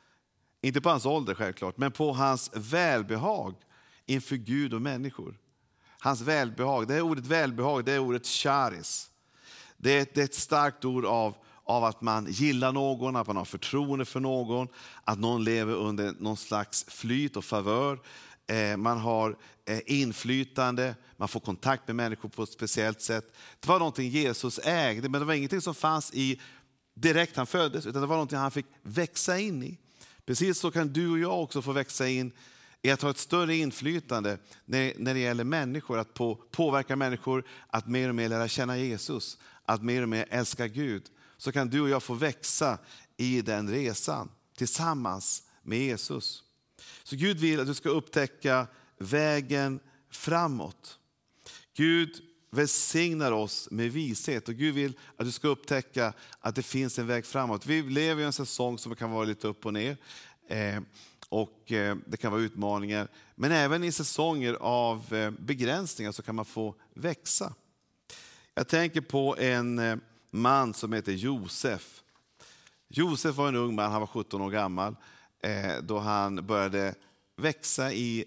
inte 0.61 0.81
på 0.81 0.89
hans 0.89 1.05
ålder 1.05 1.33
självklart, 1.33 1.77
men 1.77 1.91
på 1.91 2.13
hans 2.13 2.51
välbehag 2.53 3.55
inför 4.05 4.35
Gud 4.35 4.73
och 4.73 4.81
människor. 4.81 5.37
Hans 5.99 6.21
välbehag, 6.21 6.87
det 6.87 6.93
här 6.93 7.01
ordet 7.01 7.25
välbehag, 7.25 7.85
det 7.85 7.93
är 7.93 7.99
ordet 7.99 8.25
charis. 8.25 9.09
Det 9.77 9.97
är, 9.97 10.01
ett, 10.01 10.13
det 10.13 10.21
är 10.21 10.25
ett 10.25 10.35
starkt 10.35 10.85
ord 10.85 11.05
av, 11.05 11.35
av 11.63 11.83
att 11.83 12.01
man 12.01 12.27
gillar 12.29 12.71
någon, 12.71 13.15
att 13.15 13.27
man 13.27 13.37
har 13.37 13.45
förtroende 13.45 14.05
för 14.05 14.19
någon, 14.19 14.67
att 15.03 15.19
någon 15.19 15.43
lever 15.43 15.73
under 15.73 16.13
någon 16.19 16.37
slags 16.37 16.85
flyt 16.87 17.37
och 17.37 17.45
favör. 17.45 17.99
Eh, 18.47 18.77
man 18.77 18.97
har 18.97 19.37
eh, 19.65 19.79
inflytande, 19.85 20.95
man 21.17 21.27
får 21.27 21.39
kontakt 21.39 21.87
med 21.87 21.95
människor 21.95 22.29
på 22.29 22.43
ett 22.43 22.49
speciellt 22.49 23.01
sätt. 23.01 23.33
Det 23.59 23.67
var 23.67 23.79
någonting 23.79 24.09
Jesus 24.09 24.59
ägde, 24.63 25.09
men 25.09 25.21
det 25.21 25.25
var 25.27 25.33
ingenting 25.33 25.61
som 25.61 25.75
fanns 25.75 26.13
i 26.13 26.41
direkt 26.93 27.37
han 27.37 27.47
föddes, 27.47 27.85
utan 27.85 28.01
det 28.01 28.07
var 28.07 28.15
någonting 28.15 28.37
han 28.37 28.51
fick 28.51 28.65
växa 28.81 29.39
in 29.39 29.63
i. 29.63 29.77
Precis 30.25 30.59
så 30.59 30.71
kan 30.71 30.93
du 30.93 31.11
och 31.11 31.19
jag 31.19 31.43
också 31.43 31.61
få 31.61 31.71
växa 31.71 32.07
in 32.07 32.31
i 32.81 32.91
att 32.91 33.01
ha 33.01 33.09
ett 33.09 33.17
större 33.17 33.55
inflytande 33.55 34.37
när, 34.65 34.93
när 34.97 35.13
det 35.13 35.19
gäller 35.19 35.43
människor, 35.43 35.97
att 35.97 36.13
på, 36.13 36.35
påverka 36.35 36.95
människor 36.95 37.43
att 37.67 37.87
mer 37.87 38.09
och 38.09 38.15
mer 38.15 38.29
lära 38.29 38.47
känna 38.47 38.77
Jesus, 38.77 39.37
att 39.65 39.83
mer 39.83 40.01
och 40.01 40.09
mer 40.09 40.25
älska 40.29 40.67
Gud. 40.67 41.03
Så 41.37 41.51
kan 41.51 41.69
du 41.69 41.81
och 41.81 41.89
jag 41.89 42.03
få 42.03 42.13
växa 42.13 42.77
i 43.17 43.41
den 43.41 43.69
resan 43.69 44.29
tillsammans 44.57 45.43
med 45.63 45.79
Jesus. 45.79 46.43
Så 47.07 47.15
Gud 47.15 47.39
vill 47.39 47.59
att 47.59 47.67
du 47.67 47.73
ska 47.73 47.89
upptäcka 47.89 48.67
vägen 48.97 49.79
framåt. 50.11 50.99
Gud 51.73 52.21
välsignar 52.51 53.31
oss 53.31 53.67
med 53.71 53.91
vishet 53.91 54.49
och 54.49 54.55
Gud 54.55 54.75
vill 54.75 54.93
att 55.17 55.25
du 55.25 55.31
ska 55.31 55.47
upptäcka 55.47 56.13
att 56.39 56.55
det 56.55 56.63
finns 56.63 56.99
en 56.99 57.07
väg 57.07 57.25
framåt. 57.25 57.65
Vi 57.65 57.81
lever 57.81 58.21
i 58.21 58.25
en 58.25 58.33
säsong 58.33 58.77
som 58.77 58.95
kan 58.95 59.11
vara 59.11 59.25
lite 59.25 59.47
upp 59.47 59.65
och 59.65 59.73
ner. 59.73 59.97
Eh, 60.47 60.81
och 61.29 61.71
eh, 61.71 61.97
Det 62.05 62.17
kan 62.17 62.31
vara 62.31 62.41
utmaningar. 62.41 63.07
Men 63.35 63.51
även 63.51 63.83
i 63.83 63.91
säsonger 63.91 64.53
av 64.53 65.13
eh, 65.13 65.31
begränsningar 65.31 66.11
så 66.11 66.21
kan 66.21 66.35
man 66.35 66.45
få 66.45 66.75
växa. 66.93 67.53
Jag 68.53 68.67
tänker 68.67 69.01
på 69.01 69.37
en 69.37 70.01
man 70.31 70.73
som 70.73 70.93
heter 70.93 71.11
Josef. 71.11 72.01
Josef 72.87 73.35
var 73.35 73.47
en 73.47 73.55
ung 73.55 73.75
man, 73.75 73.91
han 73.91 74.01
var 74.01 74.07
17 74.07 74.41
år 74.41 74.49
gammal 74.49 74.95
eh, 75.41 75.83
då 75.83 75.99
han 75.99 76.45
började 76.45 76.95
växa 77.37 77.93
i 77.93 78.25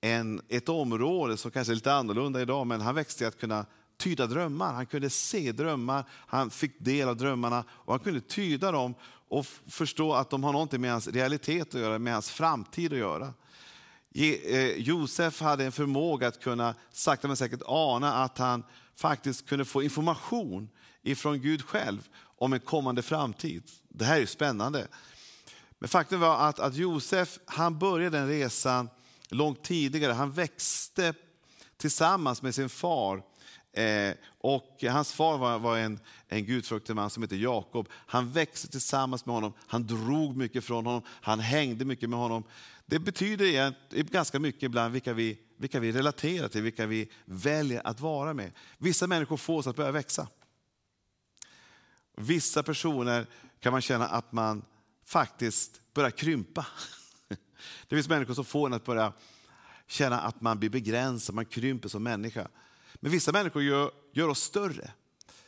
en, 0.00 0.40
ett 0.48 0.68
område 0.68 1.36
som 1.36 1.50
kanske 1.50 1.72
är 1.72 1.74
lite 1.74 1.92
annorlunda 1.92 2.40
idag, 2.42 2.66
men 2.66 2.80
han 2.80 2.94
växte 2.94 3.24
i 3.24 3.26
att 3.26 3.40
kunna 3.40 3.66
tyda 3.96 4.26
drömmar. 4.26 4.72
Han 4.72 4.86
kunde 4.86 5.10
se 5.10 5.52
drömmar, 5.52 6.04
han 6.10 6.50
fick 6.50 6.80
del 6.80 7.08
av 7.08 7.16
drömmarna 7.16 7.64
och 7.70 7.92
han 7.92 8.00
kunde 8.00 8.20
tyda 8.20 8.72
dem 8.72 8.94
och 9.28 9.46
förstå 9.66 10.14
att 10.14 10.30
de 10.30 10.44
har 10.44 10.52
någonting 10.52 10.80
med 10.80 10.92
hans 10.92 11.08
realitet 11.08 11.74
att 11.74 11.80
göra, 11.80 11.98
med 11.98 12.12
hans 12.12 12.30
framtid 12.30 12.92
att 12.92 12.98
göra. 12.98 13.34
Eh, 14.14 14.76
Josef 14.76 15.40
hade 15.40 15.64
en 15.64 15.72
förmåga 15.72 16.28
att 16.28 16.40
kunna 16.40 16.74
sakta 16.92 17.28
men 17.28 17.36
säkert 17.36 17.62
ana 17.66 18.14
att 18.14 18.38
han 18.38 18.64
faktiskt 18.96 19.48
kunde 19.48 19.64
få 19.64 19.82
information 19.82 20.68
ifrån 21.02 21.40
Gud 21.40 21.62
själv 21.62 22.08
om 22.38 22.52
en 22.52 22.60
kommande 22.60 23.02
framtid. 23.02 23.62
Det 23.88 24.04
här 24.04 24.20
är 24.20 24.26
spännande. 24.26 24.88
Men 25.82 25.88
faktum 25.88 26.20
var 26.20 26.48
att, 26.48 26.58
att 26.58 26.74
Josef 26.74 27.38
han 27.44 27.78
började 27.78 28.18
den 28.18 28.28
resan 28.28 28.88
långt 29.28 29.62
tidigare. 29.62 30.12
Han 30.12 30.32
växte 30.32 31.14
tillsammans 31.76 32.42
med 32.42 32.54
sin 32.54 32.68
far. 32.68 33.22
Eh, 33.72 34.14
och 34.38 34.84
hans 34.90 35.12
far 35.12 35.38
var, 35.38 35.58
var 35.58 35.78
en, 35.78 35.98
en 36.28 36.44
gudfruktig 36.44 36.96
man 36.96 37.10
som 37.10 37.22
hette 37.22 37.36
Jakob. 37.36 37.88
Han 37.92 38.32
växte 38.32 38.68
tillsammans 38.68 39.26
med 39.26 39.34
honom, 39.34 39.52
han 39.66 39.86
drog 39.86 40.36
mycket 40.36 40.64
från 40.64 40.86
honom, 40.86 41.02
han 41.08 41.40
hängde 41.40 41.84
mycket 41.84 42.10
med 42.10 42.18
honom. 42.18 42.44
Det 42.86 42.98
betyder 42.98 43.74
ganska 44.02 44.38
mycket 44.38 44.62
ibland 44.62 44.92
vilka 44.92 45.12
vi, 45.12 45.38
vilka 45.56 45.80
vi 45.80 45.92
relaterar 45.92 46.48
till, 46.48 46.62
vilka 46.62 46.86
vi 46.86 47.10
väljer 47.24 47.86
att 47.86 48.00
vara 48.00 48.34
med. 48.34 48.52
Vissa 48.78 49.06
människor 49.06 49.36
får 49.36 49.58
oss 49.58 49.66
att 49.66 49.76
börja 49.76 49.92
växa. 49.92 50.28
Vissa 52.16 52.62
personer 52.62 53.26
kan 53.60 53.72
man 53.72 53.80
känna 53.80 54.08
att 54.08 54.32
man 54.32 54.64
faktiskt 55.04 55.80
börjar 55.94 56.10
krympa. 56.10 56.66
Det 57.88 57.96
finns 57.96 58.08
människor 58.08 58.34
som 58.34 58.44
får 58.44 58.66
en 58.66 58.72
att 58.72 58.84
börja 58.84 59.12
känna 59.86 60.20
att 60.20 60.40
man 60.40 60.58
blir 60.58 60.70
begränsad, 60.70 61.34
man 61.34 61.44
krymper 61.44 61.88
som 61.88 62.02
människa. 62.02 62.48
Men 62.94 63.12
vissa 63.12 63.32
människor 63.32 63.62
gör, 63.62 63.90
gör 64.12 64.28
oss 64.28 64.40
större. 64.40 64.90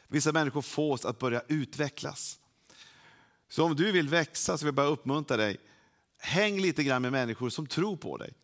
Vissa 0.08 0.32
människor 0.32 0.62
får 0.62 0.92
oss 0.92 1.04
att 1.04 1.18
börja 1.18 1.42
utvecklas. 1.48 2.38
Så 3.48 3.64
om 3.64 3.76
du 3.76 3.92
vill 3.92 4.08
växa 4.08 4.58
så 4.58 4.64
vill 4.64 4.68
jag 4.68 4.74
bara 4.74 4.86
uppmuntra 4.86 5.36
dig. 5.36 5.56
Häng 6.18 6.60
lite 6.60 6.84
grann 6.84 7.02
med 7.02 7.12
människor 7.12 7.50
som 7.50 7.66
tror 7.66 7.96
på 7.96 8.16
dig. 8.16 8.34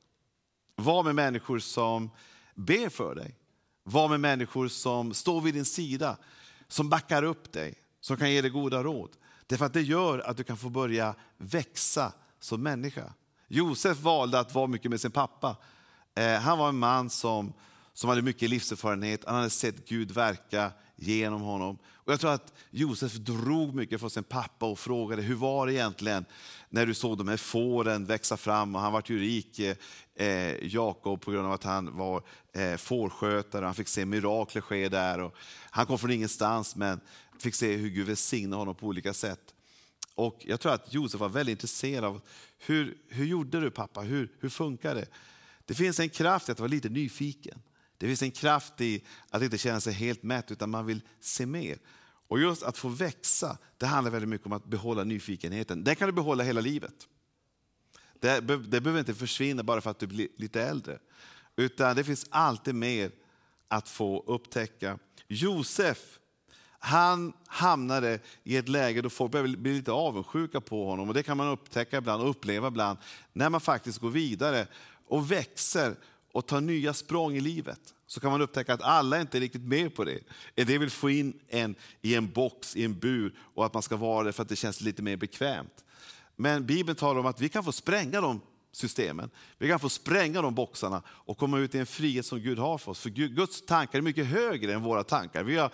Var 0.77 1.03
med 1.03 1.15
människor 1.15 1.59
som 1.59 2.11
ber 2.55 2.89
för 2.89 3.15
dig. 3.15 3.37
Var 3.83 4.09
med 4.09 4.21
människor 4.21 4.69
som 4.69 5.15
står 5.15 5.41
vid 5.41 5.55
din 5.55 5.65
sida, 5.65 6.17
som 6.69 6.89
backar 6.89 7.23
upp 7.23 7.53
dig, 7.53 7.75
som 8.01 8.17
kan 8.17 8.33
ge 8.33 8.41
dig 8.41 8.51
goda 8.51 8.83
råd. 8.83 9.11
Därför 9.51 9.65
att 9.65 9.73
det 9.73 9.83
gör 9.83 10.19
att 10.19 10.37
du 10.37 10.45
kan 10.45 10.57
få 10.57 10.69
börja 10.69 11.15
växa 11.39 12.13
som 12.41 12.63
människa. 12.63 13.13
Josef 13.49 14.01
valde 14.01 14.41
att 14.41 14.55
vara 14.55 14.67
mycket 14.67 14.91
med 14.91 15.01
sin 15.01 15.11
pappa. 15.11 15.57
Eh, 16.15 16.41
han 16.41 16.59
var 16.59 16.69
en 16.69 16.79
man 16.79 17.11
som, 17.11 17.53
som 17.93 18.09
hade 18.09 18.23
mycket 18.23 18.51
livserfarenhet. 18.51 19.25
Han 19.27 19.35
hade 19.37 19.51
sett 19.51 19.89
Gud 19.89 20.11
verka 20.11 20.73
genom 20.97 21.41
honom. 21.41 21.79
Och 21.95 22.13
jag 22.13 22.21
tror 22.21 22.33
att 22.33 22.53
Josef 22.71 23.13
drog 23.13 23.75
mycket 23.75 24.01
från 24.01 24.11
sin 24.11 24.25
pappa 24.25 24.67
och 24.67 24.79
frågade 24.79 25.23
hur 25.23 25.35
var 25.35 25.67
det 25.67 25.73
egentligen 25.73 26.25
när 26.69 26.87
du 26.87 26.95
såg 26.95 27.19
de 27.19 27.29
här 27.29 27.37
fåren 27.37 28.07
växa 28.07 28.37
fram. 28.37 28.75
Och 28.75 28.81
han 28.81 28.93
var 28.93 29.03
ju 29.07 29.19
rik, 29.19 29.59
eh, 29.59 29.77
eh, 30.15 30.67
Jakob, 30.67 31.21
på 31.21 31.31
grund 31.31 31.47
av 31.47 31.53
att 31.53 31.65
han 31.65 31.97
var 31.97 32.23
eh, 32.53 32.77
fårskötare. 32.77 33.65
Han 33.65 33.75
fick 33.75 33.89
se 33.89 34.05
mirakler 34.05 34.63
ske 34.63 34.89
där. 34.89 35.21
Och 35.21 35.35
han 35.71 35.87
kom 35.87 35.99
från 35.99 36.11
ingenstans 36.11 36.77
men 36.77 37.01
fick 37.43 37.55
se 37.55 37.77
hur 37.77 37.89
Gud 37.89 38.07
välsignade 38.07 38.61
honom 38.61 38.75
på 38.75 38.87
olika 38.87 39.15
sätt. 39.15 39.55
Och 40.15 40.41
Jag 40.45 40.61
tror 40.61 40.73
att 40.73 40.95
Josef 40.95 41.21
var 41.21 41.29
väldigt 41.29 41.53
intresserad 41.53 42.05
av 42.05 42.21
hur, 42.59 42.99
hur 43.09 43.25
gjorde 43.25 43.61
du 43.61 43.71
pappa, 43.71 44.01
hur, 44.01 44.33
hur 44.39 44.49
funkar 44.49 44.95
det? 44.95 45.07
Det 45.65 45.75
finns 45.75 46.01
en 46.01 46.09
kraft 46.09 46.49
i 46.49 46.53
att 46.53 46.61
vara 46.61 46.69
lite 46.69 46.89
nyfiken. 46.89 47.63
Det 47.99 48.07
finns 48.07 48.23
en 48.23 48.31
kraft 48.31 48.81
i 48.81 49.05
att 49.31 49.43
inte 49.43 49.59
känna 49.59 49.81
sig 49.81 49.93
helt 49.93 50.23
mätt, 50.23 50.51
utan 50.51 50.71
man 50.71 50.87
vill 50.87 51.01
se 51.21 51.47
mer. 51.47 51.79
Och 52.29 52.41
just 52.41 52.63
att 52.63 52.79
få 52.79 52.89
växa, 52.89 53.59
det 53.79 53.87
handlar 53.87 54.11
väldigt 54.11 54.29
mycket 54.29 54.47
om 54.47 54.53
att 54.53 54.65
behålla 54.65 55.05
nyfikenheten. 55.05 55.85
Den 55.85 55.97
kan 55.97 56.09
du 56.09 56.13
behålla 56.13 56.45
hela 56.45 56.61
livet. 56.61 57.09
Det, 58.21 58.41
det 58.41 58.81
behöver 58.81 58.99
inte 58.99 59.15
försvinna 59.15 59.63
bara 59.63 59.81
för 59.81 59.91
att 59.91 59.99
du 59.99 60.07
blir 60.07 60.29
lite 60.37 60.63
äldre. 60.63 60.99
Utan 61.57 61.97
det 61.97 62.05
finns 62.05 62.27
alltid 62.31 62.75
mer 62.75 63.13
att 63.69 63.89
få 63.89 64.25
upptäcka. 64.27 64.99
Josef, 65.29 66.19
han 66.83 67.33
hamnade 67.47 68.19
i 68.45 68.57
ett 68.57 68.69
läge 68.69 69.03
då 69.03 69.11
folk 69.11 69.33
började 69.33 69.57
bli 69.57 69.75
lite 69.75 69.93
avundsjuka 69.93 70.61
på 70.61 70.87
honom. 70.87 71.09
Och 71.09 71.15
Det 71.15 71.23
kan 71.23 71.37
man 71.37 71.49
upptäcka 71.49 71.99
ibland 71.99 72.23
och 72.23 72.31
uppleva 72.31 72.69
ibland 72.69 72.99
när 73.33 73.51
man 73.51 73.61
faktiskt 73.61 73.99
går 73.99 74.11
vidare 74.11 74.67
och 75.09 75.33
växer 75.33 75.95
och 76.33 76.47
tar 76.47 76.61
nya 76.61 76.95
språng 76.95 77.37
i 77.37 77.41
livet. 77.41 77.81
Så 78.07 78.21
kan 78.21 78.31
man 78.31 78.41
upptäcka 78.41 78.75
att 78.75 78.83
alla 78.83 79.21
inte 79.21 79.39
är 79.39 79.41
riktigt 79.41 79.63
med 79.63 79.95
på 79.95 80.05
det. 80.05 80.21
Det 80.55 80.79
vill 80.79 80.91
få 80.91 81.11
in 81.11 81.41
en 81.49 81.75
i 82.03 82.15
en 82.15 82.31
box, 82.31 82.77
i 82.77 82.85
en 82.85 82.99
bur 82.99 83.35
och 83.55 83.67
att 83.67 83.75
man 83.75 83.83
ska 83.83 83.97
vara 83.97 84.25
det 84.25 84.33
för 84.33 84.43
att 84.43 84.49
det 84.49 84.57
känns 84.57 84.81
lite 84.81 85.03
mer 85.03 85.17
bekvämt. 85.17 85.85
Men 86.37 86.67
Bibeln 86.67 86.97
talar 86.97 87.21
om 87.21 87.27
att 87.27 87.41
vi 87.41 87.49
kan 87.49 87.65
få 87.65 87.73
spränga 87.73 88.21
de 88.21 88.41
systemen. 88.73 89.31
Vi 89.59 89.69
kan 89.69 89.81
få 89.81 89.89
spränga 89.89 90.43
de 90.43 90.55
boxarna 90.55 91.03
och 91.07 91.39
komma 91.39 91.59
ut 91.59 91.75
i 91.75 91.79
en 91.79 91.87
frihet 91.87 92.27
som 92.27 92.41
Gud 92.41 92.59
har 92.59 92.79
för 92.79 92.91
oss. 92.91 93.01
För 93.01 93.11
Guds 93.11 93.63
tankar 93.63 93.99
är 93.99 94.03
mycket 94.03 94.27
högre 94.27 94.75
än 94.75 94.83
våra 94.83 95.05
tankar. 95.05 95.43
Vi 95.43 95.57
har 95.57 95.71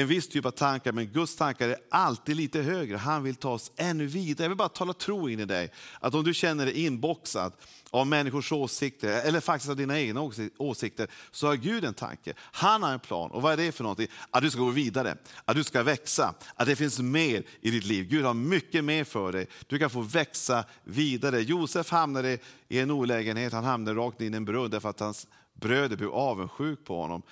en 0.00 0.06
viss 0.06 0.28
typ 0.28 0.46
av 0.46 0.50
tankar, 0.50 0.92
men 0.92 1.06
Guds 1.06 1.36
tankar 1.36 1.68
är 1.68 1.76
alltid 1.90 2.36
lite 2.36 2.60
högre. 2.60 2.96
Han 2.96 3.22
vill 3.22 3.34
ta 3.34 3.50
oss 3.50 3.72
ännu 3.76 4.06
vidare. 4.06 4.44
Jag 4.44 4.48
vill 4.48 4.58
bara 4.58 4.68
tala 4.68 4.92
tro 4.92 5.28
in 5.28 5.40
i 5.40 5.44
dig. 5.44 5.70
Att 6.00 6.14
om 6.14 6.24
du 6.24 6.34
känner 6.34 6.66
dig 6.66 6.84
inboxad 6.84 7.52
av 7.90 8.06
människors 8.06 8.52
åsikter, 8.52 9.26
eller 9.26 9.40
faktiskt 9.40 9.70
av 9.70 9.76
dina 9.76 10.00
egna 10.00 10.30
åsikter, 10.58 11.08
så 11.30 11.46
har 11.46 11.54
Gud 11.54 11.84
en 11.84 11.94
tanke. 11.94 12.34
Han 12.38 12.82
har 12.82 12.92
en 12.92 13.00
plan. 13.00 13.30
Och 13.30 13.42
vad 13.42 13.52
är 13.52 13.56
det 13.56 13.72
för 13.72 13.82
någonting? 13.82 14.08
Att 14.30 14.42
du 14.42 14.50
ska 14.50 14.60
gå 14.60 14.70
vidare, 14.70 15.16
att 15.44 15.56
du 15.56 15.64
ska 15.64 15.82
växa, 15.82 16.34
att 16.54 16.66
det 16.66 16.76
finns 16.76 16.98
mer 16.98 17.42
i 17.60 17.70
ditt 17.70 17.84
liv. 17.84 18.04
Gud 18.08 18.24
har 18.24 18.34
mycket 18.34 18.84
mer 18.84 19.04
för 19.04 19.32
dig. 19.32 19.46
Du 19.66 19.78
kan 19.78 19.90
få 19.90 20.00
växa 20.00 20.64
vidare. 20.84 21.40
Josef 21.40 21.90
hamnade 21.90 22.38
i 22.68 22.78
en 22.78 22.90
olägenhet, 22.90 23.52
han 23.52 23.64
hamnade 23.64 24.00
rakt 24.00 24.20
in 24.20 24.34
i 24.34 24.36
en 24.36 24.44
brunn 24.44 24.70
därför 24.70 24.88
att 24.88 25.00
hans 25.00 25.26
bröder 25.54 25.96
blev 25.96 26.10
avundsjuk 26.10 26.84
på 26.84 27.00
honom. 27.00 27.22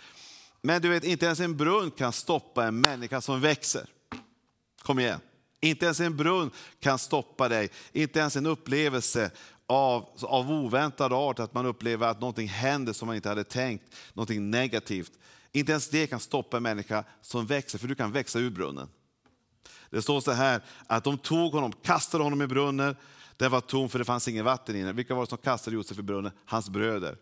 Men 0.62 0.82
du 0.82 0.88
vet, 0.88 1.04
inte 1.04 1.26
ens 1.26 1.40
en 1.40 1.56
brunn 1.56 1.90
kan 1.90 2.12
stoppa 2.12 2.66
en 2.66 2.80
människa 2.80 3.20
som 3.20 3.40
växer. 3.40 3.86
Kom 4.82 4.98
igen. 4.98 5.20
Inte 5.60 5.84
ens 5.84 6.00
en 6.00 6.16
brunn 6.16 6.50
kan 6.80 6.98
stoppa 6.98 7.48
dig. 7.48 7.70
Inte 7.92 8.18
ens 8.18 8.36
en 8.36 8.46
upplevelse 8.46 9.30
av, 9.66 10.08
av 10.22 10.50
oväntad 10.50 11.12
art, 11.12 11.38
att 11.38 11.54
man 11.54 11.66
upplever 11.66 12.06
att 12.06 12.20
någonting 12.20 12.48
händer 12.48 12.92
som 12.92 13.06
man 13.06 13.16
inte 13.16 13.28
hade 13.28 13.44
tänkt, 13.44 13.94
någonting 14.12 14.50
negativt. 14.50 15.12
Inte 15.52 15.72
ens 15.72 15.88
det 15.88 16.06
kan 16.06 16.20
stoppa 16.20 16.56
en 16.56 16.62
människa 16.62 17.04
som 17.22 17.46
växer, 17.46 17.78
för 17.78 17.88
du 17.88 17.94
kan 17.94 18.12
växa 18.12 18.38
ur 18.38 18.50
brunnen. 18.50 18.88
Det 19.90 20.02
står 20.02 20.20
så 20.20 20.32
här 20.32 20.62
att 20.86 21.04
de 21.04 21.18
tog 21.18 21.52
honom, 21.52 21.72
kastade 21.72 22.24
honom 22.24 22.42
i 22.42 22.46
brunnen. 22.46 22.96
Den 23.36 23.50
var 23.50 23.60
tom 23.60 23.88
för 23.88 23.98
det 23.98 24.04
fanns 24.04 24.28
inget 24.28 24.44
vatten 24.44 24.76
i 24.76 24.82
den. 24.82 24.96
Vilka 24.96 25.14
var 25.14 25.22
det 25.22 25.28
som 25.28 25.38
kastade 25.38 25.76
Josef 25.76 25.98
i 25.98 26.02
brunnen? 26.02 26.32
Hans 26.44 26.68
bröder. 26.70 27.16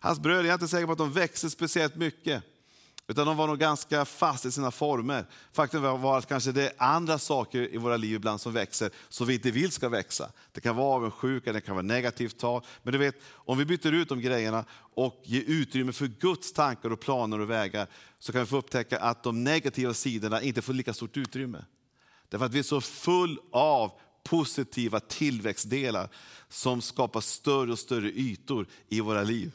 Hans 0.00 0.18
bröder, 0.18 0.44
jag 0.44 0.48
är 0.48 0.54
inte 0.54 0.68
säker 0.68 0.86
på 0.86 0.92
att 0.92 0.98
de 0.98 1.12
växte 1.12 1.50
speciellt 1.50 1.96
mycket. 1.96 2.42
Utan 3.10 3.26
de 3.26 3.36
var 3.36 3.46
nog 3.46 3.58
ganska 3.58 4.04
fast 4.04 4.44
i 4.44 4.52
sina 4.52 4.70
former. 4.70 5.26
Faktum 5.52 5.82
var 5.82 6.18
att 6.18 6.26
kanske 6.26 6.52
det 6.52 6.66
är 6.66 6.72
andra 6.78 7.18
saker 7.18 7.74
i 7.74 7.76
våra 7.76 7.96
liv 7.96 8.14
ibland 8.14 8.40
som 8.40 8.52
växer, 8.52 8.90
som 9.08 9.26
vi 9.26 9.34
inte 9.34 9.50
vill 9.50 9.70
ska 9.70 9.88
växa. 9.88 10.30
Det 10.52 10.60
kan 10.60 10.76
vara 10.76 10.94
avundsjuka, 10.96 11.52
det 11.52 11.60
kan 11.60 11.74
vara 11.74 11.86
negativt 11.86 12.38
tal. 12.38 12.62
Men 12.82 12.92
du 12.92 12.98
vet, 12.98 13.14
om 13.32 13.58
vi 13.58 13.64
byter 13.64 13.92
ut 13.92 14.08
de 14.08 14.20
grejerna 14.20 14.64
och 14.94 15.20
ger 15.24 15.42
utrymme 15.46 15.92
för 15.92 16.06
Guds 16.06 16.52
tankar 16.52 16.90
och 16.90 17.00
planer 17.00 17.38
och 17.38 17.50
vägar, 17.50 17.86
så 18.18 18.32
kan 18.32 18.40
vi 18.40 18.46
få 18.46 18.56
upptäcka 18.56 18.98
att 18.98 19.22
de 19.22 19.44
negativa 19.44 19.94
sidorna 19.94 20.42
inte 20.42 20.62
får 20.62 20.72
lika 20.72 20.94
stort 20.94 21.16
utrymme. 21.16 21.64
Därför 22.28 22.46
att 22.46 22.54
vi 22.54 22.58
är 22.58 22.62
så 22.62 22.80
full 22.80 23.38
av 23.52 23.92
positiva 24.24 25.00
tillväxtdelar 25.00 26.08
som 26.48 26.82
skapar 26.82 27.20
större 27.20 27.72
och 27.72 27.78
större 27.78 28.08
ytor 28.08 28.66
i 28.88 29.00
våra 29.00 29.22
liv. 29.22 29.52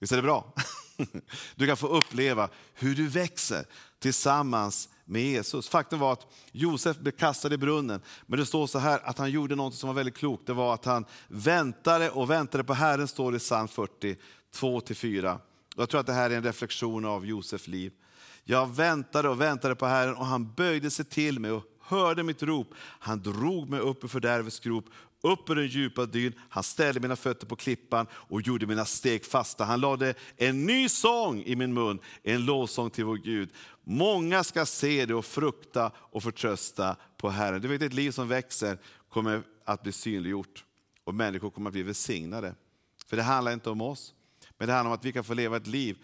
Visst 0.00 0.12
är 0.12 0.16
det 0.16 0.22
bra? 0.22 0.52
Du 1.54 1.66
kan 1.66 1.76
få 1.76 1.86
uppleva 1.86 2.48
hur 2.74 2.94
du 2.94 3.08
växer 3.08 3.64
tillsammans 3.98 4.88
med 5.04 5.22
Jesus. 5.22 5.68
Faktum 5.68 5.98
var 5.98 6.12
att 6.12 6.26
Josef 6.52 6.98
blev 6.98 7.12
kastad 7.12 7.54
i 7.54 7.56
brunnen, 7.56 8.00
men 8.26 8.38
det 8.38 8.46
står 8.46 8.66
så 8.66 8.78
här 8.78 9.00
att 9.04 9.18
han 9.18 9.30
gjorde 9.30 9.56
något 9.56 9.74
som 9.74 9.86
var 9.86 9.94
väldigt 9.94 10.16
klokt. 10.16 10.46
Det 10.46 10.52
var 10.52 10.74
att 10.74 10.84
han 10.84 11.04
väntade 11.28 12.10
och 12.10 12.30
väntade 12.30 12.64
på 12.64 12.74
Herren, 12.74 13.08
står 13.08 13.32
det 13.32 13.36
i 13.36 13.40
psalm 13.40 13.68
40, 13.68 14.16
2-4. 14.54 15.38
Jag 15.76 15.88
tror 15.88 16.00
att 16.00 16.06
det 16.06 16.12
här 16.12 16.30
är 16.30 16.36
en 16.36 16.42
reflektion 16.42 17.04
av 17.04 17.26
Josefs 17.26 17.66
liv. 17.66 17.92
Jag 18.44 18.74
väntade 18.74 19.28
och 19.28 19.40
väntade 19.40 19.74
på 19.74 19.86
Herren 19.86 20.16
och 20.16 20.26
han 20.26 20.54
böjde 20.54 20.90
sig 20.90 21.04
till 21.04 21.38
mig 21.40 21.50
och 21.50 21.64
hörde 21.80 22.22
mitt 22.22 22.42
rop. 22.42 22.74
Han 22.78 23.22
drog 23.22 23.68
mig 23.68 23.80
upp 23.80 24.04
ur 24.04 24.08
fördärvets 24.08 24.60
grop 24.60 24.84
upp 25.22 25.50
ur 25.50 25.54
den 25.54 25.66
djupa 25.66 26.06
dyn. 26.06 26.32
Han 26.48 26.62
ställde 26.62 27.00
mina 27.00 27.16
fötter 27.16 27.46
på 27.46 27.56
klippan 27.56 28.06
och 28.12 28.42
gjorde 28.42 28.66
mina 28.66 28.84
steg 28.84 29.24
fasta. 29.24 29.64
Han 29.64 29.80
lade 29.80 30.14
en 30.36 30.66
ny 30.66 30.88
sång 30.88 31.42
i 31.42 31.56
min 31.56 31.74
mun, 31.74 31.98
en 32.22 32.44
lovsång 32.44 32.90
till 32.90 33.04
vår 33.04 33.16
Gud. 33.16 33.50
Många 33.84 34.44
ska 34.44 34.66
se 34.66 35.06
det 35.06 35.14
och 35.14 35.24
frukta 35.24 35.92
och 35.96 36.22
förtrösta 36.22 36.96
på 37.16 37.30
Herren. 37.30 37.60
Du 37.60 37.68
vet, 37.68 37.82
ett 37.82 37.92
liv 37.92 38.10
som 38.10 38.28
växer 38.28 38.78
kommer 39.08 39.42
att 39.64 39.82
bli 39.82 39.92
synliggjort 39.92 40.64
och 41.04 41.14
människor 41.14 41.50
kommer 41.50 41.70
att 41.70 41.74
bli 41.74 41.82
välsignade. 41.82 42.54
För 43.06 43.16
det 43.16 43.22
handlar 43.22 43.52
inte 43.52 43.70
om 43.70 43.80
oss, 43.80 44.14
men 44.58 44.68
det 44.68 44.74
handlar 44.74 44.90
om 44.90 44.94
att 44.94 45.04
vi 45.04 45.12
kan 45.12 45.24
få 45.24 45.34
leva 45.34 45.56
ett 45.56 45.66
liv 45.66 45.98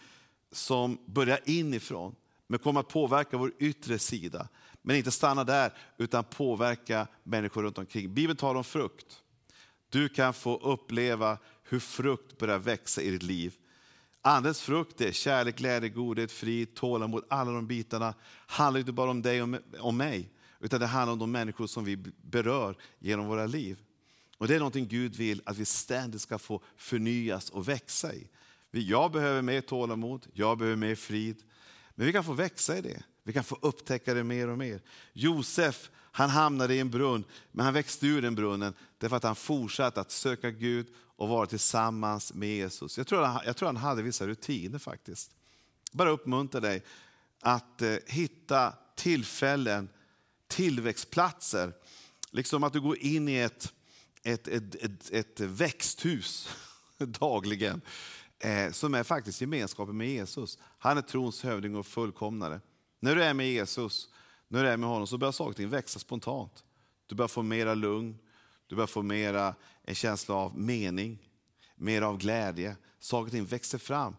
som 0.52 0.98
börjar 1.06 1.40
inifrån, 1.44 2.14
men 2.46 2.58
kommer 2.58 2.80
att 2.80 2.88
påverka 2.88 3.36
vår 3.36 3.52
yttre 3.58 3.98
sida. 3.98 4.48
Men 4.86 4.96
inte 4.96 5.10
stanna 5.10 5.44
där, 5.44 5.72
utan 5.98 6.24
påverka 6.24 7.06
människor 7.22 7.62
runt 7.62 7.78
omkring. 7.78 8.14
Bibeln 8.14 8.36
talar 8.36 8.58
om 8.58 8.64
frukt. 8.64 9.22
Du 9.90 10.08
kan 10.08 10.34
få 10.34 10.56
uppleva 10.56 11.38
hur 11.62 11.78
frukt 11.78 12.38
börjar 12.38 12.58
växa 12.58 13.02
i 13.02 13.10
ditt 13.10 13.22
liv. 13.22 13.54
Andens 14.22 14.60
frukt 14.60 15.00
är 15.00 15.12
kärlek, 15.12 15.56
glädje, 15.56 15.88
godhet, 15.88 16.32
frid, 16.32 16.74
tålamod. 16.74 17.24
Alla 17.28 17.52
de 17.52 17.66
bitarna 17.66 18.14
handlar 18.46 18.80
inte 18.80 18.92
bara 18.92 19.10
om 19.10 19.22
dig 19.22 19.42
och 19.42 19.48
om 19.80 19.96
mig, 19.96 20.30
utan 20.60 20.80
det 20.80 20.86
handlar 20.86 21.12
om 21.12 21.18
de 21.18 21.32
människor 21.32 21.66
som 21.66 21.84
vi 21.84 21.96
berör 22.22 22.76
genom 22.98 23.26
våra 23.26 23.46
liv. 23.46 23.78
Och 24.38 24.48
Det 24.48 24.54
är 24.54 24.58
någonting 24.58 24.88
Gud 24.88 25.16
vill 25.16 25.42
att 25.44 25.56
vi 25.56 25.64
ständigt 25.64 26.20
ska 26.20 26.38
få 26.38 26.62
förnyas 26.76 27.50
och 27.50 27.68
växa 27.68 28.14
i. 28.14 28.28
Jag 28.70 29.12
behöver 29.12 29.42
mer 29.42 29.60
tålamod, 29.60 30.26
jag 30.32 30.58
behöver 30.58 30.76
mer 30.76 30.94
frid, 30.94 31.42
men 31.94 32.06
vi 32.06 32.12
kan 32.12 32.24
få 32.24 32.32
växa 32.32 32.78
i 32.78 32.80
det. 32.80 33.02
Vi 33.26 33.32
kan 33.32 33.44
få 33.44 33.58
upptäcka 33.62 34.14
det 34.14 34.24
mer 34.24 34.48
och 34.48 34.58
mer. 34.58 34.80
Josef 35.12 35.90
han 35.94 36.30
hamnade 36.30 36.74
i 36.74 36.80
en 36.80 36.90
brunn, 36.90 37.24
men 37.52 37.64
han 37.64 37.74
växte 37.74 38.06
ur 38.06 38.22
den 38.22 38.34
brunnen 38.34 38.74
därför 38.98 39.16
att 39.16 39.22
han 39.22 39.36
fortsatte 39.36 40.00
att 40.00 40.10
söka 40.10 40.50
Gud 40.50 40.86
och 41.16 41.28
vara 41.28 41.46
tillsammans 41.46 42.34
med 42.34 42.48
Jesus. 42.48 42.98
Jag 42.98 43.06
tror, 43.06 43.22
han, 43.22 43.40
jag 43.46 43.56
tror 43.56 43.66
han 43.66 43.76
hade 43.76 44.02
vissa 44.02 44.26
rutiner 44.26 44.78
faktiskt. 44.78 45.30
Bara 45.92 46.10
uppmuntra 46.10 46.60
dig 46.60 46.82
att 47.40 47.82
eh, 47.82 47.96
hitta 48.06 48.72
tillfällen, 48.96 49.88
tillväxtplatser. 50.48 51.72
Liksom 52.30 52.64
att 52.64 52.72
du 52.72 52.80
går 52.80 52.98
in 52.98 53.28
i 53.28 53.36
ett, 53.36 53.72
ett, 54.22 54.48
ett, 54.48 54.74
ett, 54.74 55.10
ett 55.12 55.40
växthus 55.40 56.48
dagligen. 56.98 57.80
Eh, 58.38 58.70
som 58.72 58.94
är 58.94 59.02
faktiskt 59.02 59.40
gemenskapen 59.40 59.96
med 59.96 60.08
Jesus. 60.08 60.58
Han 60.78 60.98
är 60.98 61.02
trons 61.02 61.42
hövding 61.42 61.76
och 61.76 61.86
fullkomnare. 61.86 62.60
När 63.00 63.16
du 63.16 63.24
är 63.24 63.34
med 63.34 63.50
Jesus, 63.50 64.08
när 64.48 64.62
du 64.62 64.68
är 64.68 64.76
med 64.76 64.88
honom, 64.88 65.06
så 65.06 65.18
börjar 65.18 65.32
saker 65.32 65.50
och 65.50 65.56
ting 65.56 65.68
växa 65.68 65.98
spontant. 65.98 66.64
Du 67.06 67.14
börjar 67.14 67.28
få 67.28 67.42
mera 67.42 67.74
lugn, 67.74 68.18
du 68.66 68.74
börjar 68.74 68.86
få 68.86 69.02
mera 69.02 69.54
en 69.82 69.94
känsla 69.94 70.34
av 70.34 70.58
mening, 70.58 71.18
mer 71.76 72.02
av 72.02 72.18
glädje. 72.18 72.76
Saker 72.98 73.24
och 73.24 73.30
ting 73.30 73.44
växer 73.44 73.78
fram. 73.78 74.16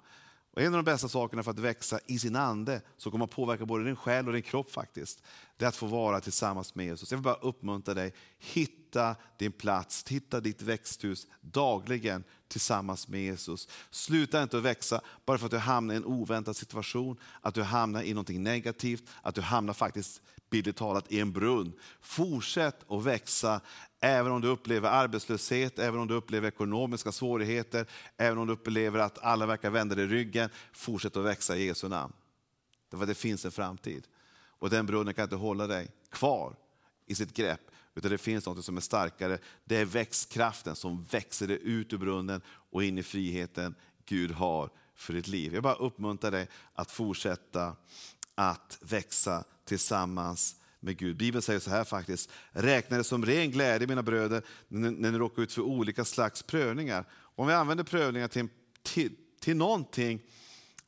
Och 0.58 0.64
en 0.64 0.74
av 0.74 0.84
de 0.84 0.92
bästa 0.92 1.10
sakerna 1.10 1.44
för 1.44 1.52
att 1.52 1.60
växa 1.60 2.00
i 2.06 2.20
sin 2.20 2.36
ande, 2.36 2.82
som 2.98 3.12
kommer 3.12 3.26
att 3.26 3.32
påverka 3.32 3.66
både 3.66 3.84
din 3.84 3.96
själ 3.96 4.28
och 4.28 4.34
din 4.34 4.42
kropp 4.42 4.72
faktiskt, 4.72 5.24
det 5.58 5.66
är 5.66 5.70
att 5.70 5.76
få 5.76 5.86
vara 5.86 6.20
tillsammans 6.20 6.76
med 6.76 6.86
Jesus. 6.86 7.12
Jag 7.12 7.18
vill 7.18 7.24
bara 7.24 7.36
uppmuntra 7.36 7.94
dig, 7.94 8.14
hitta 8.40 9.16
din 9.38 9.52
plats, 9.52 10.06
hitta 10.08 10.40
ditt 10.40 10.62
växthus 10.62 11.28
dagligen 11.42 12.24
tillsammans 12.48 13.08
med 13.08 13.22
Jesus. 13.22 13.68
Sluta 13.90 14.44
inte 14.44 14.58
att 14.58 14.64
växa 14.64 15.02
bara 15.26 15.38
för 15.38 15.46
att 15.46 15.52
du 15.52 15.58
hamnar 15.58 15.94
i 15.94 15.98
en 15.98 16.06
oväntad 16.06 16.56
situation, 16.56 17.18
att 17.42 17.54
du 17.54 17.64
hamnar 17.64 18.04
i 18.04 18.14
något 18.14 18.30
negativt, 18.30 19.04
att 19.22 19.36
du 19.36 19.42
hamnar 19.42 19.74
faktiskt 19.74 20.22
bildligt 20.50 20.78
talat 20.78 21.12
i 21.12 21.20
en 21.20 21.32
brunn. 21.32 21.74
Fortsätt 22.02 22.92
att 22.92 23.04
växa 23.04 23.62
även 24.00 24.32
om 24.32 24.42
du 24.42 24.48
upplever 24.48 24.90
arbetslöshet, 24.90 25.80
även 25.80 26.00
om 26.00 26.08
du 26.08 26.14
upplever 26.14 26.48
ekonomiska 26.48 27.12
svårigheter, 27.12 27.86
även 28.18 28.38
om 28.38 28.48
du 28.48 28.54
upplever 28.54 29.00
att 29.00 29.18
alla 29.24 29.46
verkar 29.46 29.70
vända 29.70 29.96
dig 29.96 30.08
ryggen. 30.08 30.50
Fortsätt 30.74 31.18
att 31.18 31.26
växa 31.26 31.58
i 31.58 31.66
Jesu 31.66 31.88
namn. 31.90 32.14
Därför 32.90 33.04
att 33.04 33.10
det 33.10 33.16
finns 33.16 33.46
en 33.46 33.52
framtid. 33.52 34.08
Och 34.60 34.70
den 34.70 34.86
brunnen 34.86 35.14
kan 35.14 35.24
inte 35.24 35.36
hålla 35.36 35.68
dig 35.68 35.92
kvar 36.12 36.56
i 37.06 37.16
sitt 37.16 37.34
grepp, 37.34 37.62
utan 37.96 38.12
det 38.12 38.18
finns 38.18 38.46
något 38.46 38.66
som 38.66 38.78
är 38.78 38.82
starkare. 38.82 39.40
Det 39.66 39.78
är 39.78 39.86
växtkraften 39.86 40.76
som 40.76 41.04
växer 41.04 41.48
dig 41.48 41.60
ut 41.64 41.94
ur 41.94 41.98
brunnen 41.98 42.42
och 42.48 42.84
in 42.84 42.98
i 42.98 43.04
friheten 43.04 43.76
Gud 44.06 44.32
har 44.32 44.70
för 44.96 45.14
ditt 45.14 45.28
liv. 45.28 45.54
Jag 45.54 45.64
bara 45.64 45.76
uppmuntrar 45.76 46.32
dig 46.32 46.48
att 46.74 46.92
fortsätta 46.92 47.76
att 48.36 48.78
växa 48.82 49.44
tillsammans 49.66 50.56
med 50.88 50.98
Gud. 50.98 51.18
Bibeln 51.18 51.42
säger 51.42 51.60
så 51.60 51.70
här 51.70 51.84
faktiskt, 51.84 52.30
räkna 52.52 52.98
det 52.98 53.04
som 53.04 53.26
ren 53.26 53.52
glädje 53.52 53.88
mina 53.88 54.04
bröder 54.04 54.42
när 54.68 55.12
ni 55.12 55.18
råkar 55.18 55.42
ut 55.44 55.54
för 55.54 55.62
olika 55.62 56.06
slags 56.06 56.44
prövningar. 56.44 57.06
Om 57.14 57.48
vi 57.48 57.54
använder 57.54 57.84
prövningar 57.84 58.28
till, 58.28 58.48
till, 58.84 59.16
till 59.42 59.58
någonting, 59.58 60.22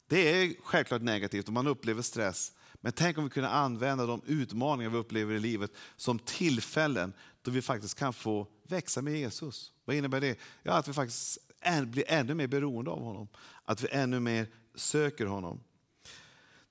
det 0.07 0.29
är 0.29 0.53
självklart 0.63 1.01
negativt 1.01 1.47
om 1.47 1.53
man 1.53 1.67
upplever 1.67 2.01
stress. 2.01 2.51
Men 2.81 2.91
tänk 2.91 3.17
om 3.17 3.23
vi 3.23 3.29
kunde 3.29 3.49
använda 3.49 4.05
de 4.05 4.21
utmaningar 4.25 4.89
vi 4.89 4.97
upplever 4.97 5.33
i 5.33 5.39
livet 5.39 5.71
som 5.95 6.19
tillfällen 6.19 7.13
då 7.41 7.51
vi 7.51 7.61
faktiskt 7.61 7.99
kan 7.99 8.13
få 8.13 8.47
växa 8.67 9.01
med 9.01 9.19
Jesus. 9.19 9.71
Vad 9.85 9.95
innebär 9.95 10.21
det? 10.21 10.39
Ja, 10.63 10.73
att 10.73 10.87
vi 10.87 10.93
faktiskt 10.93 11.37
blir 11.85 12.03
ännu 12.07 12.33
mer 12.33 12.47
beroende 12.47 12.91
av 12.91 12.99
honom. 12.99 13.27
Att 13.65 13.83
vi 13.83 13.87
ännu 13.91 14.19
mer 14.19 14.47
söker 14.75 15.25
honom. 15.25 15.63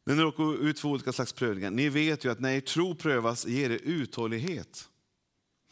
När 0.08 0.14
ni 0.14 0.22
råkar 0.22 0.62
ut 0.62 0.80
för 0.80 0.88
olika 0.88 1.12
slags 1.12 1.32
prövningar, 1.32 1.70
ni 1.70 1.88
vet 1.88 2.24
ju 2.24 2.30
att 2.30 2.40
när 2.40 2.50
er 2.50 2.60
tro 2.60 2.94
prövas 2.94 3.46
ger 3.46 3.68
det 3.68 3.78
uthållighet. 3.78 4.88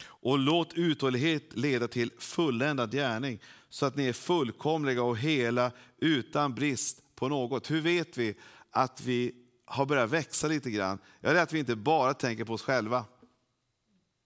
Och 0.05 0.39
låt 0.39 0.75
uthållighet 0.75 1.57
leda 1.57 1.89
till 1.89 2.13
fulländad 2.19 2.93
gärning, 2.93 3.41
så 3.69 3.87
att 3.87 3.97
ni 3.97 4.07
är 4.07 4.13
fullkomliga 4.13 5.03
och 5.03 5.19
hela 5.19 5.73
utan 5.99 6.55
brist 6.55 7.03
på 7.15 7.29
något. 7.29 7.71
Hur 7.71 7.81
vet 7.81 8.19
vi 8.19 8.35
att 8.71 9.01
vi 9.01 9.35
har 9.65 9.87
börjat 9.87 10.11
växa 10.11 10.49
lite 10.49 10.71
grann? 10.71 10.99
Ja, 11.21 11.33
det 11.33 11.39
är 11.39 11.43
att 11.43 11.53
vi 11.53 11.59
inte 11.59 11.77
bara 11.77 12.15
tänker 12.15 12.45
på 12.45 12.53
oss 12.53 12.63
själva. 12.63 13.05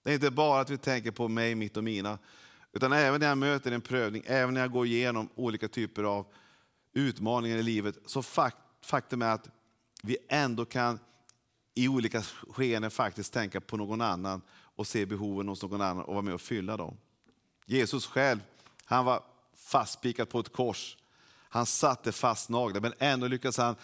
Det 0.04 0.10
är 0.10 0.14
inte 0.14 0.30
bara 0.30 0.60
att 0.60 0.70
vi 0.70 0.78
tänker 0.78 1.10
på 1.10 1.28
mig, 1.28 1.54
mitt 1.54 1.76
och 1.76 1.84
mina. 1.84 2.18
Utan 2.72 2.92
även 2.92 3.20
när 3.20 3.28
jag 3.28 3.38
möter 3.38 3.72
en 3.72 3.80
prövning, 3.80 4.22
även 4.26 4.54
när 4.54 4.60
jag 4.60 4.72
går 4.72 4.86
igenom 4.86 5.28
olika 5.34 5.68
typer 5.68 6.02
av 6.02 6.26
utmaningar 6.94 7.56
i 7.56 7.62
livet, 7.62 7.98
så 8.06 8.22
faktum 8.82 9.22
är 9.22 9.34
att 9.34 9.48
vi 10.02 10.16
ändå 10.28 10.64
kan 10.64 10.99
i 11.75 11.88
olika 11.88 12.23
skeenden 12.23 12.90
faktiskt 12.90 13.33
tänka 13.33 13.61
på 13.61 13.76
någon 13.76 14.00
annan 14.00 14.42
och 14.52 14.87
se 14.87 15.07
behoven 15.07 15.49
hos 15.49 15.62
någon 15.62 15.80
annan 15.80 16.04
och 16.04 16.14
vara 16.14 16.23
med 16.23 16.35
och 16.35 16.40
fylla 16.40 16.76
dem. 16.76 16.97
Jesus 17.66 18.07
själv, 18.07 18.40
han 18.85 19.04
var 19.04 19.23
fastspikad 19.57 20.28
på 20.28 20.40
ett 20.40 20.52
kors. 20.52 20.97
Han 21.49 21.66
satte 21.66 22.12
fast 22.12 22.49
naglar, 22.49 22.80
men 22.80 22.92
ändå 22.99 23.26
lyckades 23.26 23.59
han 23.59 23.76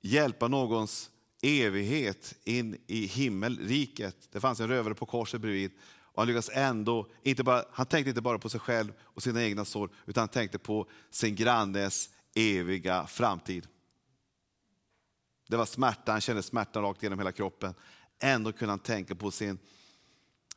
hjälpa 0.00 0.48
någons 0.48 1.10
evighet 1.42 2.34
in 2.44 2.78
i 2.86 3.06
himmelriket. 3.06 4.16
Det 4.32 4.40
fanns 4.40 4.60
en 4.60 4.68
rövare 4.68 4.94
på 4.94 5.06
korset 5.06 5.40
bredvid. 5.40 5.70
Och 6.12 6.22
han 6.22 6.26
lyckades 6.26 6.50
ändå, 6.52 7.08
inte 7.22 7.42
bara, 7.44 7.64
han 7.72 7.86
tänkte 7.86 8.08
inte 8.08 8.20
bara 8.20 8.38
på 8.38 8.48
sig 8.48 8.60
själv 8.60 8.92
och 9.00 9.22
sina 9.22 9.42
egna 9.42 9.64
sår, 9.64 9.90
utan 10.06 10.20
han 10.22 10.28
tänkte 10.28 10.58
på 10.58 10.86
sin 11.10 11.34
grannes 11.34 12.10
eviga 12.34 13.06
framtid. 13.06 13.66
Det 15.46 15.56
var 15.56 15.66
smärta, 15.66 16.12
han 16.12 16.20
kände 16.20 16.42
smärtan 16.42 16.82
rakt 16.82 17.02
genom 17.02 17.18
hela 17.18 17.32
kroppen. 17.32 17.74
Ändå 18.18 18.52
kunde 18.52 18.72
han 18.72 18.78
tänka 18.78 19.14
på, 19.14 19.30
sin, 19.30 19.58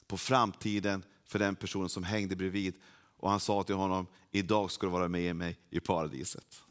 på 0.08 0.18
framtiden 0.18 1.04
för 1.26 1.40
den 1.40 1.56
personen 1.56 1.90
som 1.90 2.04
hängde 2.04 2.36
bredvid. 2.36 2.76
Och 3.18 3.30
han 3.30 3.40
sa 3.40 3.64
till 3.64 3.76
honom, 3.76 4.08
idag 4.32 4.72
ska 4.72 4.88
du 4.88 4.92
vara 4.92 5.08
med 5.08 5.36
mig 5.36 5.60
i 5.70 5.80
paradiset. 5.80 6.62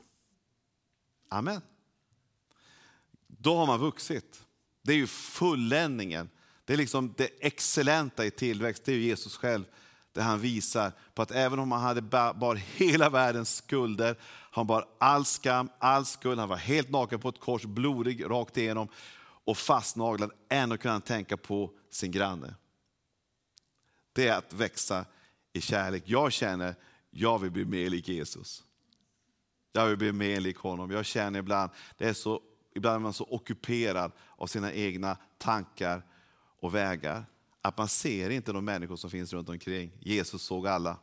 Amen. 1.28 1.60
Då 3.26 3.56
har 3.56 3.66
man 3.66 3.80
vuxit. 3.80 4.44
Det 4.82 4.92
är 4.92 4.96
ju 4.96 5.06
fulländningen. 5.06 6.30
Det 6.64 6.72
är 6.72 6.76
liksom 6.76 7.14
det 7.16 7.46
excellenta 7.46 8.26
i 8.26 8.30
tillväxt, 8.30 8.84
det 8.84 8.92
är 8.92 8.98
Jesus 8.98 9.36
själv. 9.36 9.64
Där 10.14 10.22
han 10.22 10.40
visar 10.40 10.92
på 11.14 11.22
att 11.22 11.30
även 11.30 11.58
om 11.58 11.72
han 11.72 11.80
hade 11.80 12.02
bar 12.02 12.54
hela 12.54 13.10
världens 13.10 13.56
skulder, 13.56 14.16
han 14.50 14.66
bar 14.66 14.88
all 14.98 15.24
skam, 15.24 15.68
all 15.78 16.04
skuld, 16.04 16.40
han 16.40 16.48
var 16.48 16.56
helt 16.56 16.90
naken 16.90 17.20
på 17.20 17.28
ett 17.28 17.40
kors, 17.40 17.64
blodig 17.64 18.24
rakt 18.24 18.56
igenom 18.56 18.88
och 19.44 19.58
fastnaglad. 19.58 20.30
Ändå 20.48 20.76
kunde 20.76 20.92
han 20.92 21.00
tänka 21.00 21.36
på 21.36 21.70
sin 21.90 22.10
granne. 22.10 22.54
Det 24.12 24.28
är 24.28 24.38
att 24.38 24.52
växa 24.52 25.04
i 25.52 25.60
kärlek. 25.60 26.02
Jag 26.06 26.32
känner, 26.32 26.74
jag 27.10 27.38
vill 27.38 27.50
bli 27.50 27.64
mer 27.64 27.90
lik 27.90 28.08
Jesus. 28.08 28.64
Jag 29.72 29.86
vill 29.86 29.96
bli 29.96 30.12
mer 30.12 30.40
lik 30.40 30.56
honom. 30.56 30.90
Jag 30.90 31.04
känner 31.04 31.38
ibland, 31.38 31.70
det 31.98 32.08
är 32.08 32.12
så, 32.12 32.40
ibland 32.74 32.96
är 32.96 33.00
man 33.00 33.12
så 33.12 33.24
ockuperad 33.24 34.12
av 34.36 34.46
sina 34.46 34.72
egna 34.72 35.16
tankar 35.38 36.02
och 36.60 36.74
vägar 36.74 37.24
att 37.64 37.78
man 37.78 37.88
ser 37.88 38.30
inte 38.30 38.52
de 38.52 38.64
människor 38.64 38.96
som 38.96 39.10
finns 39.10 39.32
runt 39.32 39.48
omkring. 39.48 39.90
Jesus 40.00 40.42
såg 40.42 40.66
alla. 40.66 40.98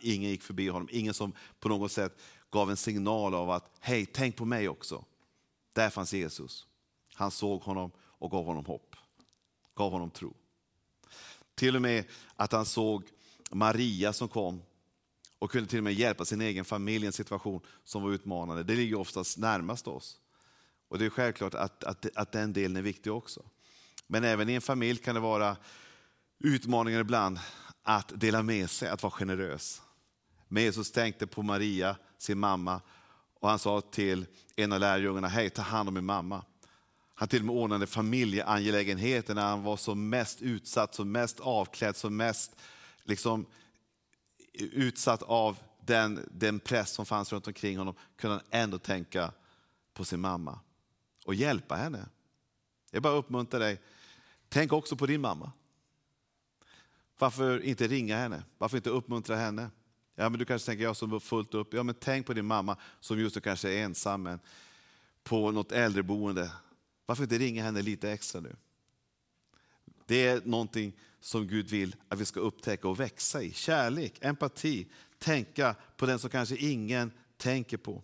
Ingen 0.00 0.30
gick 0.30 0.42
förbi 0.42 0.68
honom, 0.68 0.88
ingen 0.92 1.14
som 1.14 1.32
på 1.60 1.68
något 1.68 1.92
sätt 1.92 2.18
gav 2.50 2.70
en 2.70 2.76
signal 2.76 3.34
av 3.34 3.50
att 3.50 3.70
hej, 3.80 4.06
tänk 4.06 4.36
på 4.36 4.44
mig 4.44 4.68
också. 4.68 5.04
Där 5.72 5.90
fanns 5.90 6.12
Jesus. 6.12 6.66
Han 7.14 7.30
såg 7.30 7.62
honom 7.62 7.90
och 7.98 8.30
gav 8.30 8.44
honom 8.44 8.64
hopp, 8.64 8.96
gav 9.74 9.92
honom 9.92 10.10
tro. 10.10 10.34
Till 11.54 11.76
och 11.76 11.82
med 11.82 12.04
att 12.36 12.52
han 12.52 12.66
såg 12.66 13.04
Maria 13.50 14.12
som 14.12 14.28
kom 14.28 14.62
och 15.38 15.50
kunde 15.50 15.68
till 15.68 15.78
och 15.78 15.84
med 15.84 15.94
hjälpa 15.94 16.24
sin 16.24 16.40
egen 16.40 16.64
familj 16.64 17.04
i 17.04 17.06
en 17.06 17.12
situation 17.12 17.60
som 17.84 18.02
var 18.02 18.10
utmanande. 18.10 18.62
Det 18.62 18.74
ligger 18.74 18.98
oftast 18.98 19.38
närmast 19.38 19.88
oss. 19.88 20.20
Och 20.88 20.98
det 20.98 21.04
är 21.06 21.10
självklart 21.10 21.54
att, 21.54 21.84
att, 21.84 22.06
att 22.16 22.32
den 22.32 22.52
delen 22.52 22.76
är 22.76 22.82
viktig 22.82 23.12
också. 23.12 23.42
Men 24.06 24.24
även 24.24 24.48
i 24.48 24.54
en 24.54 24.60
familj 24.60 24.98
kan 24.98 25.14
det 25.14 25.20
vara 25.20 25.56
utmaningar 26.38 27.00
ibland 27.00 27.38
att 27.82 28.20
dela 28.20 28.42
med 28.42 28.70
sig, 28.70 28.88
att 28.88 29.02
vara 29.02 29.10
generös. 29.10 29.82
Men 30.48 30.62
Jesus 30.62 30.92
tänkte 30.92 31.26
på 31.26 31.42
Maria, 31.42 31.96
sin 32.18 32.38
mamma, 32.38 32.80
och 33.40 33.48
han 33.48 33.58
sa 33.58 33.80
till 33.80 34.26
en 34.56 34.72
av 34.72 34.80
lärjungarna, 34.80 35.28
hej 35.28 35.50
ta 35.50 35.62
hand 35.62 35.88
om 35.88 35.94
min 35.94 36.04
mamma. 36.04 36.44
Han 37.14 37.28
till 37.28 37.40
och 37.40 37.46
med 37.46 37.54
ordnade 37.54 37.86
familjeangelägenheter 37.86 39.34
när 39.34 39.42
han 39.42 39.62
var 39.62 39.76
som 39.76 40.08
mest 40.08 40.42
utsatt, 40.42 40.94
som 40.94 41.12
mest 41.12 41.40
avklädd, 41.40 41.96
som 41.96 42.16
mest 42.16 42.56
liksom, 43.04 43.46
utsatt 44.52 45.22
av 45.22 45.58
den, 45.80 46.28
den 46.30 46.60
press 46.60 46.90
som 46.90 47.06
fanns 47.06 47.32
runt 47.32 47.46
omkring 47.46 47.78
honom, 47.78 47.94
kunde 48.16 48.36
han 48.36 48.60
ändå 48.62 48.78
tänka 48.78 49.32
på 49.94 50.04
sin 50.04 50.20
mamma 50.20 50.60
och 51.24 51.34
hjälpa 51.34 51.76
henne. 51.76 52.08
Jag 52.90 53.02
bara 53.02 53.14
uppmuntrar 53.14 53.60
dig, 53.60 53.80
tänk 54.56 54.72
också 54.72 54.96
på 54.96 55.06
din 55.06 55.20
mamma. 55.20 55.52
Varför 57.18 57.62
inte 57.62 57.86
ringa 57.86 58.16
henne? 58.16 58.42
Varför 58.58 58.76
inte 58.76 58.90
uppmuntra 58.90 59.36
henne? 59.36 59.70
Ja, 60.14 60.28
men 60.28 60.38
du 60.38 60.44
kanske 60.44 60.66
tänker, 60.66 60.84
jag 60.84 60.96
som 60.96 61.20
fullt 61.20 61.54
upp. 61.54 61.74
Ja, 61.74 61.82
men 61.82 61.94
tänk 61.94 62.26
på 62.26 62.34
din 62.34 62.46
mamma 62.46 62.76
som 63.00 63.18
just 63.18 63.34
nu 63.34 63.40
kanske 63.40 63.72
är 63.72 63.84
ensam 63.84 64.22
men 64.22 64.40
på 65.22 65.50
något 65.50 65.72
äldreboende. 65.72 66.50
Varför 67.06 67.22
inte 67.22 67.38
ringa 67.38 67.64
henne 67.64 67.82
lite 67.82 68.10
extra 68.10 68.40
nu? 68.40 68.56
Det 70.06 70.26
är 70.26 70.40
någonting 70.44 70.92
som 71.20 71.46
Gud 71.46 71.68
vill 71.68 71.96
att 72.08 72.20
vi 72.20 72.24
ska 72.24 72.40
upptäcka 72.40 72.88
och 72.88 73.00
växa 73.00 73.42
i. 73.42 73.52
Kärlek, 73.52 74.18
empati, 74.20 74.86
tänka 75.18 75.74
på 75.96 76.06
den 76.06 76.18
som 76.18 76.30
kanske 76.30 76.56
ingen 76.56 77.12
tänker 77.36 77.76
på. 77.76 78.02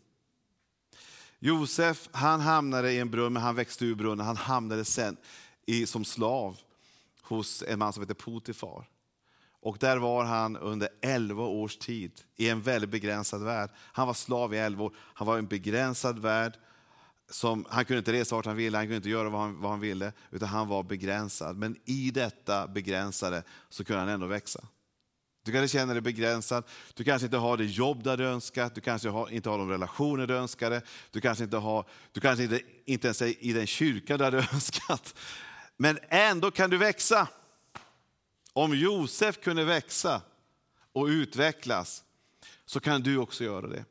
Josef 1.38 2.09
han 2.12 2.41
hamnade 2.41 2.93
i 2.93 2.99
en 2.99 3.11
brunn, 3.11 3.33
men 3.33 3.43
han 3.43 3.55
växte 3.55 3.85
ur 3.85 3.95
brunnen. 3.95 4.27
Han 4.27 4.37
hamnade 4.37 4.85
sen 4.85 5.17
i, 5.66 5.87
som 5.87 6.05
slav 6.05 6.59
hos 7.22 7.62
en 7.66 7.79
man 7.79 7.92
som 7.92 8.03
heter 8.03 8.14
Potifar. 8.14 8.88
Och 9.62 9.77
där 9.81 9.96
var 9.96 10.25
han 10.25 10.57
under 10.57 10.88
11 11.01 11.44
års 11.44 11.77
tid 11.77 12.20
i 12.37 12.48
en 12.48 12.62
väldigt 12.62 12.90
begränsad 12.90 13.44
värld. 13.44 13.70
Han 13.77 14.07
var 14.07 14.14
slav 14.14 14.55
i 14.55 14.59
11 14.59 14.85
år. 14.85 14.92
Han 14.98 15.27
var 15.27 15.37
i 15.37 15.38
en 15.38 15.46
begränsad 15.46 16.18
värld. 16.18 16.59
Som, 17.31 17.66
han 17.68 17.85
kunde 17.85 17.98
inte 17.98 18.12
resa 18.12 18.37
vart 18.37 18.46
han 18.46 18.57
ville, 18.57 18.79
han 18.79 18.85
kunde 18.85 18.96
inte 18.96 19.09
göra 19.09 19.29
vad 19.29 19.40
han, 19.40 19.61
vad 19.61 19.70
han 19.70 19.81
ville, 19.81 20.12
utan 20.31 20.48
han 20.48 20.68
var 20.68 20.83
begränsad. 20.83 21.57
Men 21.57 21.77
i 21.85 22.11
detta 22.11 22.68
begränsade 22.68 23.42
så 23.68 23.85
kunde 23.85 24.01
han 24.01 24.09
ändå 24.09 24.27
växa. 24.27 24.61
Du 25.44 25.53
kanske 25.53 25.79
känner 25.79 25.94
dig 25.94 26.03
begränsad, 26.03 26.64
du 26.94 27.05
kanske 27.05 27.27
inte 27.27 27.37
har 27.37 27.57
det 27.57 27.64
jobb 27.64 28.03
där 28.03 28.16
du 28.16 28.25
önskat, 28.25 28.75
du 28.75 28.81
kanske 28.81 29.09
har, 29.09 29.31
inte 29.31 29.51
har 29.51 29.59
de 29.59 29.70
relationer 29.70 30.27
du 30.27 30.37
önskade, 30.37 30.83
du 31.11 31.20
kanske 31.20 31.44
inte, 31.44 31.57
har, 31.57 31.85
du 32.12 32.20
kanske 32.20 32.42
inte, 32.42 32.61
inte 32.85 33.07
ens 33.07 33.22
är 33.22 33.44
i 33.44 33.53
den 33.53 33.66
kyrka 33.66 34.16
där 34.16 34.31
du 34.31 34.38
önskat. 34.53 35.14
Men 35.83 35.99
ändå 36.09 36.51
kan 36.51 36.71
du 36.71 36.77
växa. 36.79 37.29
Om 38.53 38.75
Josef 38.75 39.40
kunde 39.40 39.64
växa 39.64 40.23
och 40.92 41.07
utvecklas 41.07 42.05
så 42.66 42.81
kan 42.81 43.03
du 43.03 43.18
också 43.18 43.45
göra 43.45 43.66
det. 43.66 43.85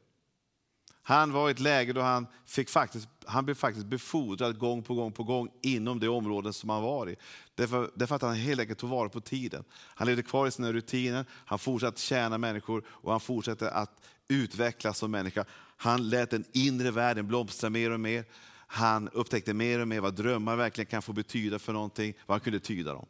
Han 1.02 1.32
var 1.32 1.50
i 1.50 1.52
ett 1.52 1.60
läge 1.60 1.94
då 1.94 2.02
han, 2.02 2.28
fick 2.46 2.70
faktiskt, 2.70 3.08
han 3.26 3.46
blev 3.46 3.56
faktiskt 3.56 3.86
befordrad 3.86 4.58
gång 4.58 4.84
på 4.84 4.94
gång 4.94 5.12
på 5.12 5.24
gång 5.24 5.50
inom 5.62 6.00
det 6.00 6.08
område 6.08 6.54
som 6.54 6.70
han 6.70 6.84
var 6.84 7.10
i. 7.10 7.16
Därför, 7.56 7.92
därför 7.96 8.16
att 8.16 8.22
han 8.22 8.36
helt 8.36 8.62
enkelt 8.62 8.80
tog 8.80 8.90
vara 8.90 9.10
på 9.10 9.22
tiden. 9.22 9.64
Han 9.74 10.08
levde 10.08 10.24
kvar 10.24 10.48
i 10.48 10.52
sina 10.52 10.74
rutiner, 10.74 11.26
han 11.46 11.60
fortsatte 11.60 12.02
tjäna 12.02 12.38
människor 12.38 12.84
och 12.88 13.12
han 13.12 13.20
fortsatte 13.20 13.72
att 13.72 14.02
utvecklas 14.28 14.98
som 14.98 15.12
människa. 15.12 15.46
Han 15.78 16.10
lät 16.10 16.30
den 16.30 16.46
inre 16.52 16.92
världen 16.92 17.28
blomstra 17.28 17.70
mer 17.70 17.92
och 17.92 18.00
mer. 18.00 18.26
Han 18.74 19.10
upptäckte 19.10 19.54
mer 19.54 19.80
och 19.80 19.88
mer 19.88 20.00
vad 20.00 20.14
drömmar 20.14 20.56
verkligen 20.56 20.86
kan 20.86 21.02
få 21.02 21.14
betyda 21.14 21.60
för 21.60 21.74
någonting, 21.74 22.14
vad 22.26 22.36
han 22.36 22.40
kunde 22.40 22.60
tyda 22.60 22.94
dem. 22.94 23.06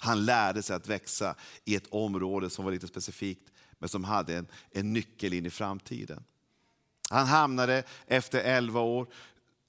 Han 0.00 0.24
lärde 0.24 0.62
sig 0.62 0.76
att 0.76 0.88
växa 0.88 1.34
i 1.64 1.74
ett 1.76 1.86
område 1.90 2.50
som 2.50 2.64
var 2.64 2.72
lite 2.72 2.86
specifikt, 2.86 3.52
men 3.78 3.88
som 3.88 4.04
hade 4.04 4.36
en, 4.36 4.46
en 4.70 4.92
nyckel 4.92 5.32
in 5.32 5.46
i 5.46 5.50
framtiden. 5.50 6.24
Han 7.10 7.26
hamnade 7.26 7.82
efter 8.06 8.40
11 8.40 8.80
år 8.80 9.06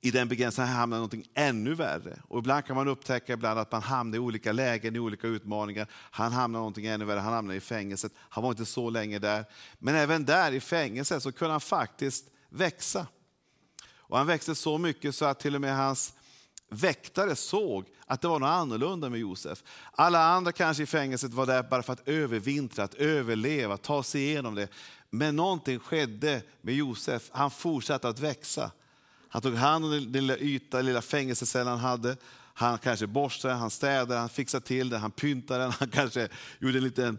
i 0.02 0.12
den 0.12 0.28
begränsningen, 0.28 0.70
han 0.70 0.80
hamnade 0.80 1.00
någonting 1.00 1.28
ännu 1.34 1.74
värre. 1.74 2.20
Och 2.28 2.40
ibland 2.40 2.66
kan 2.66 2.76
man 2.76 2.88
upptäcka 2.88 3.34
ibland 3.34 3.60
att 3.60 3.72
man 3.72 3.82
hamnar 3.82 4.16
i 4.16 4.20
olika 4.20 4.52
lägen, 4.52 4.96
i 4.96 5.00
olika 5.00 5.28
utmaningar. 5.28 5.88
Han 5.92 6.32
hamnade 6.32 6.60
någonting 6.60 6.86
ännu 6.86 7.06
värre, 7.06 7.20
han 7.20 7.34
hamnade 7.34 7.58
i 7.58 7.62
fängelset. 7.62 8.12
Han 8.18 8.44
var 8.44 8.52
inte 8.52 8.66
så 8.66 8.90
länge 8.90 9.20
där. 9.20 9.46
Men 9.80 9.96
även 9.96 10.26
där 10.26 10.52
i 10.52 10.60
fängelset 10.60 11.24
så 11.24 11.32
kunde 11.32 11.52
han 11.52 11.62
faktiskt 11.62 12.26
växa. 12.50 13.08
Och 14.14 14.20
han 14.20 14.28
växte 14.28 14.56
så 14.56 14.78
mycket 14.78 15.16
så 15.16 15.26
att 15.26 15.40
till 15.40 15.56
och 15.56 15.62
med 15.62 15.76
hans 15.76 16.14
väktare 16.70 17.36
såg 17.36 17.86
att 18.06 18.22
det 18.22 18.28
var 18.28 18.40
något 18.40 18.48
annorlunda 18.48 19.10
med 19.10 19.20
Josef. 19.20 19.64
Alla 19.92 20.26
andra 20.26 20.52
kanske 20.52 20.84
i 20.84 20.86
fängelset 20.86 21.34
var 21.34 21.46
där 21.46 21.64
bara 21.64 21.84
för 21.84 21.94
att 21.94 22.08
övervintra, 22.08 22.84
att 22.84 22.94
överleva, 22.94 23.78
ta 23.78 24.04
sig 24.04 24.22
igenom 24.22 24.56
det. 24.56 24.68
Men 25.10 25.36
någonting 25.36 25.80
skedde 25.80 26.42
med 26.62 26.76
Josef. 26.76 27.30
Han 27.32 27.52
fortsatte 27.52 28.08
att 28.08 28.20
växa. 28.20 28.72
Han 29.30 29.42
tog 29.42 29.56
hand 29.56 29.86
om 29.86 29.92
den 29.92 30.12
lilla 30.12 30.38
yta, 30.38 30.78
den 30.78 30.86
lilla 30.86 31.02
fängelsecellen 31.02 31.68
han 31.68 31.80
hade. 31.80 32.18
Han 32.54 32.78
kanske 32.78 33.08
borstade, 33.08 33.54
han 33.54 33.70
städade, 33.70 34.20
han 34.20 34.30
fixade 34.30 34.66
till 34.66 34.90
det, 34.90 34.98
han 34.98 35.12
pyntade. 35.12 35.64
Han 35.80 35.90
kanske 35.90 36.30
gjorde 36.60 36.78
en 36.78 36.84
liten 36.84 37.18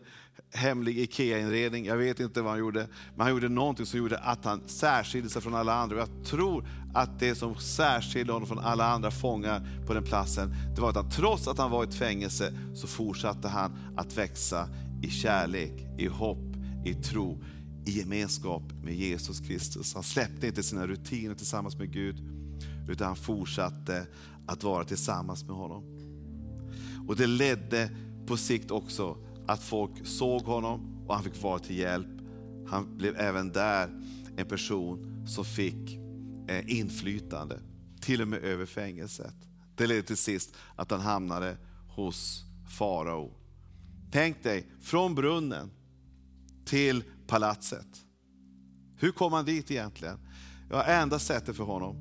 hemlig 0.53 0.99
IKEA-inredning. 0.99 1.87
Jag 1.87 1.97
vet 1.97 2.21
inte 2.21 2.43
vad 2.43 2.51
han 2.51 2.61
gjorde. 2.61 2.89
Men 3.17 3.21
han 3.21 3.31
gjorde 3.31 3.49
någonting 3.49 3.87
som 3.87 3.99
gjorde 3.99 4.19
att 4.19 4.45
han 4.45 4.69
särskilde 4.69 5.31
sig 5.31 5.43
från 5.43 5.55
alla 5.55 5.75
andra. 5.75 5.97
Och 5.97 6.09
jag 6.09 6.27
tror 6.27 6.69
att 6.95 7.21
det 7.21 7.35
som 7.35 7.55
särskilde 7.55 8.33
honom 8.33 8.49
från 8.49 8.59
alla 8.59 8.87
andra 8.87 9.11
fångar 9.11 9.69
på 9.87 9.95
den 9.95 10.05
platsen, 10.05 10.55
det 10.75 10.81
var 10.81 10.89
att 10.89 10.97
han 10.97 11.11
trots 11.11 11.49
att 11.49 11.59
han 11.59 11.71
var 11.71 11.85
i 11.85 11.89
ett 11.89 11.95
fängelse 11.95 12.53
så 12.75 12.87
fortsatte 12.87 13.49
han 13.49 13.79
att 13.97 14.17
växa 14.17 14.69
i 15.03 15.11
kärlek, 15.11 15.73
i 15.99 16.07
hopp, 16.07 16.57
i 16.85 16.95
tro 16.95 17.45
i 17.87 17.91
gemenskap 17.91 18.63
med 18.83 18.95
Jesus 18.95 19.41
Kristus. 19.41 19.95
Han 19.95 20.03
släppte 20.03 20.47
inte 20.47 20.63
sina 20.63 20.87
rutiner 20.87 21.35
tillsammans 21.35 21.79
med 21.79 21.93
Gud, 21.93 22.17
utan 22.89 23.07
han 23.07 23.17
fortsatte 23.17 24.07
att 24.47 24.63
vara 24.63 24.85
tillsammans 24.85 25.45
med 25.45 25.57
honom. 25.57 25.85
Och 27.09 27.17
det 27.17 27.27
ledde 27.27 27.91
på 28.27 28.37
sikt 28.37 28.71
också 28.71 29.17
att 29.47 29.63
folk 29.63 30.07
såg 30.07 30.43
honom 30.43 31.05
och 31.07 31.15
han 31.15 31.25
fick 31.25 31.43
vara 31.43 31.59
till 31.59 31.79
hjälp. 31.79 32.09
Han 32.67 32.97
blev 32.97 33.17
även 33.17 33.53
där 33.53 34.03
en 34.37 34.47
person 34.47 35.27
som 35.27 35.45
fick 35.45 35.99
eh, 36.49 36.79
inflytande, 36.79 37.61
till 38.01 38.23
och 38.23 38.29
med 38.29 38.45
över 38.45 38.67
fängelset. 38.67 39.35
Det 39.75 39.87
ledde 39.87 40.03
till 40.03 40.17
sist 40.17 40.55
att 40.77 40.91
han 40.91 41.01
hamnade 41.01 41.57
hos 41.89 42.45
farao. 42.79 43.33
Tänk 44.13 44.43
dig, 44.43 44.67
från 44.81 45.15
brunnen 45.15 45.71
till 46.65 47.05
palatset. 47.27 47.87
Hur 48.97 49.13
kom 49.13 49.33
han 49.33 49.45
dit 49.45 49.71
egentligen? 49.71 50.19
Ja, 50.71 50.83
enda 50.83 51.19
sättet 51.19 51.57
för 51.57 51.65
honom, 51.65 51.97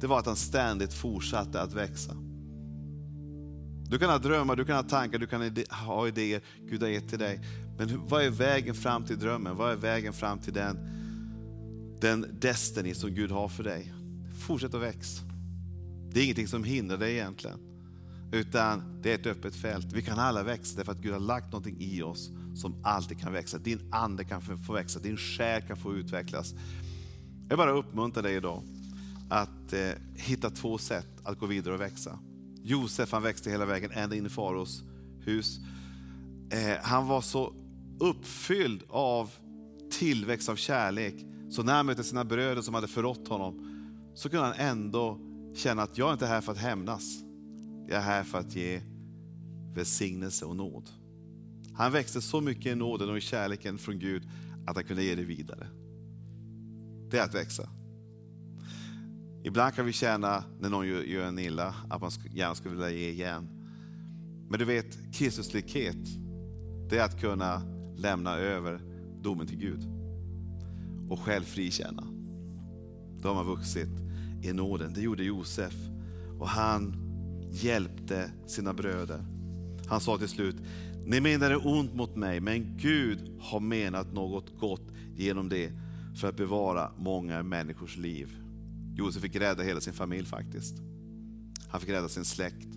det 0.00 0.06
var 0.06 0.18
att 0.18 0.26
han 0.26 0.36
ständigt 0.36 0.94
fortsatte 0.94 1.60
att 1.60 1.72
växa. 1.72 2.16
Du 3.90 3.98
kan 3.98 4.10
ha 4.10 4.18
drömmar, 4.18 4.56
du 4.56 4.64
kan 4.64 4.76
ha 4.76 4.82
tankar, 4.82 5.18
du 5.18 5.26
kan 5.26 5.52
ha 5.70 6.08
idéer 6.08 6.40
Gud 6.70 6.82
har 6.82 6.88
gett 6.88 7.08
till 7.08 7.18
dig. 7.18 7.40
Men 7.78 8.08
vad 8.08 8.24
är 8.24 8.30
vägen 8.30 8.74
fram 8.74 9.04
till 9.04 9.18
drömmen? 9.18 9.56
Vad 9.56 9.72
är 9.72 9.76
vägen 9.76 10.12
fram 10.12 10.38
till 10.38 10.52
den, 10.52 10.78
den 12.00 12.38
destiny 12.40 12.94
som 12.94 13.10
Gud 13.10 13.30
har 13.30 13.48
för 13.48 13.64
dig? 13.64 13.92
Fortsätt 14.46 14.74
att 14.74 14.82
växa. 14.82 15.22
Det 16.12 16.20
är 16.20 16.24
ingenting 16.24 16.48
som 16.48 16.64
hindrar 16.64 16.96
dig 16.96 17.12
egentligen. 17.12 17.58
Utan 18.32 19.00
det 19.02 19.10
är 19.10 19.14
ett 19.14 19.26
öppet 19.26 19.54
fält. 19.54 19.92
Vi 19.92 20.02
kan 20.02 20.18
alla 20.18 20.42
växa 20.42 20.76
därför 20.76 20.92
att 20.92 20.98
Gud 20.98 21.12
har 21.12 21.20
lagt 21.20 21.46
någonting 21.46 21.76
i 21.80 22.02
oss 22.02 22.30
som 22.54 22.84
alltid 22.84 23.20
kan 23.20 23.32
växa. 23.32 23.58
Din 23.58 23.88
ande 23.92 24.24
kan 24.24 24.42
få 24.42 24.72
växa, 24.72 25.00
din 25.00 25.16
själ 25.16 25.62
kan 25.62 25.76
få 25.76 25.94
utvecklas. 25.94 26.54
Jag 27.48 27.58
bara 27.58 27.70
uppmuntrar 27.70 28.22
dig 28.22 28.36
idag 28.36 28.62
att 29.28 29.72
eh, 29.72 29.90
hitta 30.14 30.50
två 30.50 30.78
sätt 30.78 31.08
att 31.24 31.38
gå 31.38 31.46
vidare 31.46 31.74
och 31.74 31.80
växa. 31.80 32.18
Josef 32.66 33.12
han 33.12 33.22
växte 33.22 33.50
hela 33.50 33.66
vägen 33.66 33.90
ända 33.90 34.16
in 34.16 34.26
i 34.26 34.28
faraos 34.28 34.82
hus. 35.20 35.58
Eh, 36.50 36.76
han 36.82 37.06
var 37.06 37.20
så 37.20 37.54
uppfylld 38.00 38.82
av 38.88 39.30
tillväxt 39.90 40.48
av 40.48 40.56
kärlek, 40.56 41.14
så 41.50 41.62
när 41.62 41.74
han 41.74 41.86
mötte 41.86 42.04
sina 42.04 42.24
bröder 42.24 42.62
som 42.62 42.74
hade 42.74 42.88
förrått 42.88 43.28
honom, 43.28 43.70
så 44.14 44.28
kunde 44.28 44.44
han 44.44 44.54
ändå 44.54 45.18
känna 45.54 45.82
att 45.82 45.98
jag 45.98 46.08
är 46.08 46.12
inte 46.12 46.26
här 46.26 46.40
för 46.40 46.52
att 46.52 46.58
hämnas. 46.58 47.22
Jag 47.88 47.98
är 47.98 48.02
här 48.02 48.24
för 48.24 48.38
att 48.38 48.56
ge 48.56 48.80
välsignelse 49.74 50.44
och 50.44 50.56
nåd. 50.56 50.90
Han 51.74 51.92
växte 51.92 52.22
så 52.22 52.40
mycket 52.40 52.66
i 52.66 52.74
nåden 52.74 53.10
och 53.10 53.18
i 53.18 53.20
kärleken 53.20 53.78
från 53.78 53.98
Gud 53.98 54.28
att 54.66 54.76
han 54.76 54.84
kunde 54.84 55.02
ge 55.02 55.14
det 55.14 55.24
vidare. 55.24 55.68
Det 57.10 57.18
är 57.18 57.24
att 57.24 57.34
växa. 57.34 57.68
Ibland 59.46 59.74
kan 59.74 59.86
vi 59.86 59.92
känna 59.92 60.44
när 60.60 60.70
någon 60.70 60.86
gör 60.86 61.26
en 61.26 61.38
illa 61.38 61.74
att 61.90 62.00
man 62.00 62.10
gärna 62.34 62.54
skulle 62.54 62.74
vilja 62.74 62.90
ge 62.90 63.10
igen. 63.10 63.48
Men 64.48 64.58
du 64.58 64.64
vet, 64.64 65.14
Kristuslikhet, 65.14 65.96
det 66.90 66.98
är 66.98 67.04
att 67.04 67.20
kunna 67.20 67.62
lämna 67.96 68.36
över 68.36 68.80
domen 69.22 69.46
till 69.46 69.58
Gud 69.58 69.84
och 71.10 71.20
själv 71.20 71.44
frikänna. 71.44 72.02
Då 73.22 73.28
har 73.28 73.34
man 73.34 73.46
vuxit 73.46 73.88
i 74.42 74.52
nåden. 74.52 74.92
Det 74.94 75.00
gjorde 75.00 75.24
Josef 75.24 75.74
och 76.38 76.48
han 76.48 76.96
hjälpte 77.50 78.30
sina 78.46 78.72
bröder. 78.72 79.24
Han 79.88 80.00
sa 80.00 80.18
till 80.18 80.28
slut, 80.28 80.56
ni 81.06 81.20
menade 81.20 81.56
ont 81.56 81.94
mot 81.94 82.16
mig, 82.16 82.40
men 82.40 82.76
Gud 82.76 83.40
har 83.40 83.60
menat 83.60 84.12
något 84.12 84.58
gott 84.58 84.92
genom 85.16 85.48
det 85.48 85.72
för 86.20 86.28
att 86.28 86.36
bevara 86.36 86.90
många 86.98 87.42
människors 87.42 87.96
liv. 87.96 88.43
Josef 88.96 89.22
fick 89.22 89.36
rädda 89.36 89.62
hela 89.62 89.80
sin 89.80 89.92
familj 89.92 90.26
faktiskt. 90.26 90.74
Han 91.68 91.80
fick 91.80 91.90
rädda 91.90 92.08
sin 92.08 92.24
släkt. 92.24 92.68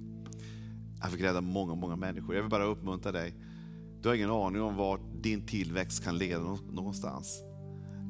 Han 1.00 1.12
fick 1.12 1.22
rädda 1.22 1.42
många, 1.42 1.76
många 1.76 1.96
människor. 1.96 2.36
Jag 2.36 2.42
vill 2.42 2.52
bara 2.52 2.66
uppmuntra 2.66 3.12
dig. 3.12 3.36
Du 4.02 4.10
har 4.10 4.16
ingen 4.16 4.32
aning 4.32 4.62
om 4.62 4.76
vart 4.76 5.02
din 5.22 5.46
tillväxt 5.46 6.04
kan 6.04 6.18
leda 6.18 6.58
någonstans. 6.72 7.44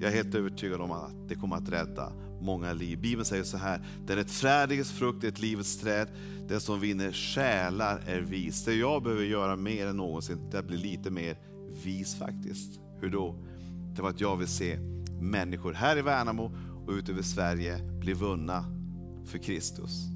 Jag 0.02 0.12
är 0.12 0.16
helt 0.16 0.36
övertygad 0.36 0.82
om 0.82 0.92
att 0.92 1.30
det 1.30 1.36
kommer 1.36 1.56
att 1.56 1.70
rädda 1.70 2.12
många 2.42 2.74
liv. 2.74 3.02
Bibeln 3.02 3.26
säger 3.26 3.44
så 3.44 3.58
här, 3.58 3.86
den 4.06 4.16
rättfärdiges 4.16 4.92
frukt 4.92 5.24
är 5.24 5.28
ett 5.28 5.40
livets 5.40 5.78
träd, 5.78 6.08
den 6.48 6.60
som 6.60 6.80
vinner 6.80 7.12
själar 7.12 8.04
är 8.08 8.22
vis. 8.22 8.66
Det 8.66 8.74
jag 8.74 9.04
behöver 9.04 9.24
göra 9.24 9.56
mer 9.56 9.88
än 9.88 9.98
någonsin, 9.98 10.50
det 10.52 10.58
är 10.58 10.62
att 10.62 10.68
bli 10.68 10.78
lite 10.78 11.12
mer 11.12 11.38
vis 11.84 12.16
faktiskt. 12.16 12.80
Hur 13.00 13.10
då? 13.10 13.36
Det 13.96 14.02
var 14.02 14.10
att 14.10 14.22
jag 14.22 14.38
vill 14.38 14.48
se 14.48 14.80
människor 15.22 15.74
här 15.74 15.98
i 15.98 16.02
Värnamo 16.02 16.52
och 16.88 16.94
ut 16.94 17.10
över 17.10 17.22
Sverige 17.22 17.80
bli 18.00 18.14
vunna 18.14 18.66
för 19.26 19.38
Kristus. 19.38 20.08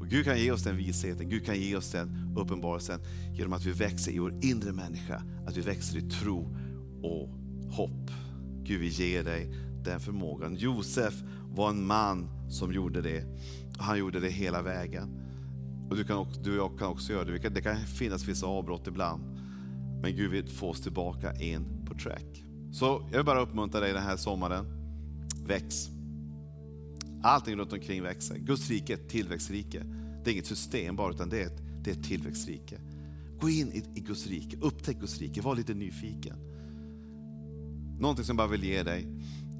Och 0.00 0.08
Gud 0.08 0.24
kan 0.24 0.38
ge 0.38 0.50
oss 0.50 0.62
den 0.62 0.76
visheten, 0.76 1.28
Gud 1.28 1.46
kan 1.46 1.60
ge 1.60 1.76
oss 1.76 1.90
den 1.90 2.34
uppenbarelsen 2.36 3.00
genom 3.32 3.52
att 3.52 3.64
vi 3.64 3.70
växer 3.70 4.12
i 4.12 4.18
vår 4.18 4.34
inre 4.42 4.72
människa, 4.72 5.22
att 5.46 5.56
vi 5.56 5.60
växer 5.60 5.98
i 5.98 6.00
tro 6.00 6.56
och 7.02 7.28
hopp. 7.74 8.10
Gud 8.62 8.80
vi 8.80 8.88
ger 8.88 9.24
dig 9.24 9.54
den 9.84 10.00
förmågan. 10.00 10.56
Josef 10.56 11.14
var 11.54 11.70
en 11.70 11.86
man 11.86 12.28
som 12.50 12.72
gjorde 12.72 13.02
det. 13.02 13.24
Han 13.78 13.98
gjorde 13.98 14.20
det 14.20 14.30
hela 14.30 14.62
vägen. 14.62 15.20
Och 15.90 15.96
du, 15.96 16.04
kan, 16.04 16.26
du 16.42 16.60
och 16.60 16.70
jag 16.70 16.78
kan 16.78 16.88
också 16.88 17.12
göra 17.12 17.24
det. 17.24 17.48
Det 17.48 17.62
kan 17.62 17.76
finnas 17.76 18.28
vissa 18.28 18.46
avbrott 18.46 18.86
ibland. 18.86 19.22
Men 20.02 20.16
Gud 20.16 20.30
vill 20.30 20.48
få 20.48 20.68
oss 20.70 20.80
tillbaka 20.80 21.32
in 21.34 21.86
på 21.86 21.94
track. 21.94 22.44
Så 22.72 23.08
jag 23.10 23.16
vill 23.16 23.26
bara 23.26 23.40
uppmuntra 23.40 23.80
dig 23.80 23.92
den 23.92 24.02
här 24.02 24.16
sommaren. 24.16 24.83
Väx. 25.46 25.88
Allting 27.22 27.56
runt 27.56 27.72
omkring 27.72 28.02
växer. 28.02 28.38
Guds 28.38 28.70
rike 28.70 28.92
är 28.92 28.96
ett 28.96 29.08
tillväxtrike. 29.08 29.84
Det 30.24 30.30
är 30.30 30.32
inget 30.32 30.46
system 30.46 30.96
bara, 30.96 31.12
utan 31.12 31.28
det 31.28 31.42
är 31.42 31.46
ett, 31.46 31.62
det 31.84 31.90
är 31.90 31.94
ett 31.94 32.04
tillväxtrike. 32.04 32.80
Gå 33.40 33.50
in 33.50 33.72
i, 33.72 33.84
i 33.94 34.00
Guds 34.00 34.26
rike, 34.26 34.56
upptäck 34.60 35.00
Guds 35.00 35.18
rike, 35.18 35.42
var 35.42 35.56
lite 35.56 35.74
nyfiken. 35.74 36.36
Någonting 38.00 38.24
som 38.24 38.38
jag 38.38 38.48
bara 38.48 38.52
vill 38.52 38.64
ge 38.64 38.82
dig, 38.82 39.06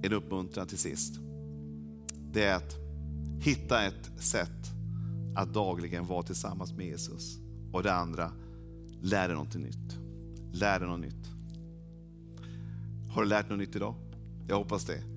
en 0.02 0.12
uppmuntran 0.12 0.66
till 0.66 0.78
sist. 0.78 1.20
Det 2.32 2.44
är 2.44 2.56
att 2.56 2.76
hitta 3.40 3.84
ett 3.84 4.10
sätt 4.16 4.70
att 5.36 5.54
dagligen 5.54 6.06
vara 6.06 6.22
tillsammans 6.22 6.72
med 6.72 6.86
Jesus. 6.86 7.38
Och 7.72 7.82
det 7.82 7.94
andra, 7.94 8.32
lär 9.02 9.28
dig 9.28 9.36
någonting 9.36 9.62
nytt. 9.62 9.98
Lär 10.52 10.78
dig 10.78 10.88
något 10.88 11.00
nytt. 11.00 11.30
Har 13.10 13.22
du 13.22 13.28
lärt 13.28 13.50
något 13.50 13.58
nytt 13.58 13.76
idag? 13.76 13.94
Jag 14.48 14.56
hoppas 14.56 14.84
det. 14.84 15.13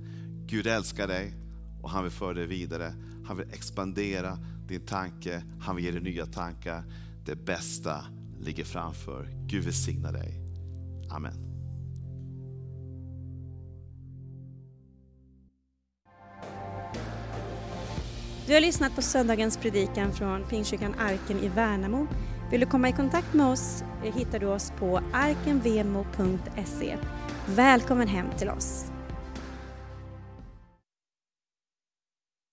Gud 0.47 0.67
älskar 0.67 1.07
dig 1.07 1.33
och 1.81 1.89
han 1.89 2.03
vill 2.03 2.11
föra 2.11 2.33
dig 2.33 2.47
vidare. 2.47 2.93
Han 3.25 3.37
vill 3.37 3.49
expandera 3.53 4.37
din 4.67 4.85
tanke, 4.85 5.43
han 5.59 5.75
vill 5.75 5.85
ge 5.85 5.91
dig 5.91 6.01
nya 6.01 6.25
tankar. 6.25 6.83
Det 7.25 7.35
bästa 7.35 8.05
ligger 8.39 8.63
framför. 8.63 9.29
Gud 9.47 9.63
välsigna 9.63 10.11
dig. 10.11 10.33
Amen. 11.09 11.47
Du 18.47 18.53
har 18.53 18.61
lyssnat 18.61 18.95
på 18.95 19.01
söndagens 19.01 19.57
predikan 19.57 20.13
från 20.13 20.43
Pingstkyrkan 20.43 20.95
Arken 20.99 21.39
i 21.39 21.49
Värnamo. 21.49 22.07
Vill 22.51 22.59
du 22.59 22.65
komma 22.65 22.89
i 22.89 22.91
kontakt 22.91 23.33
med 23.33 23.45
oss 23.45 23.83
eh, 24.03 24.15
hittar 24.15 24.39
du 24.39 24.45
oss 24.45 24.73
på 24.79 25.01
arkenvemo.se. 25.13 26.97
Välkommen 27.47 28.07
hem 28.07 28.27
till 28.37 28.49
oss. 28.49 28.91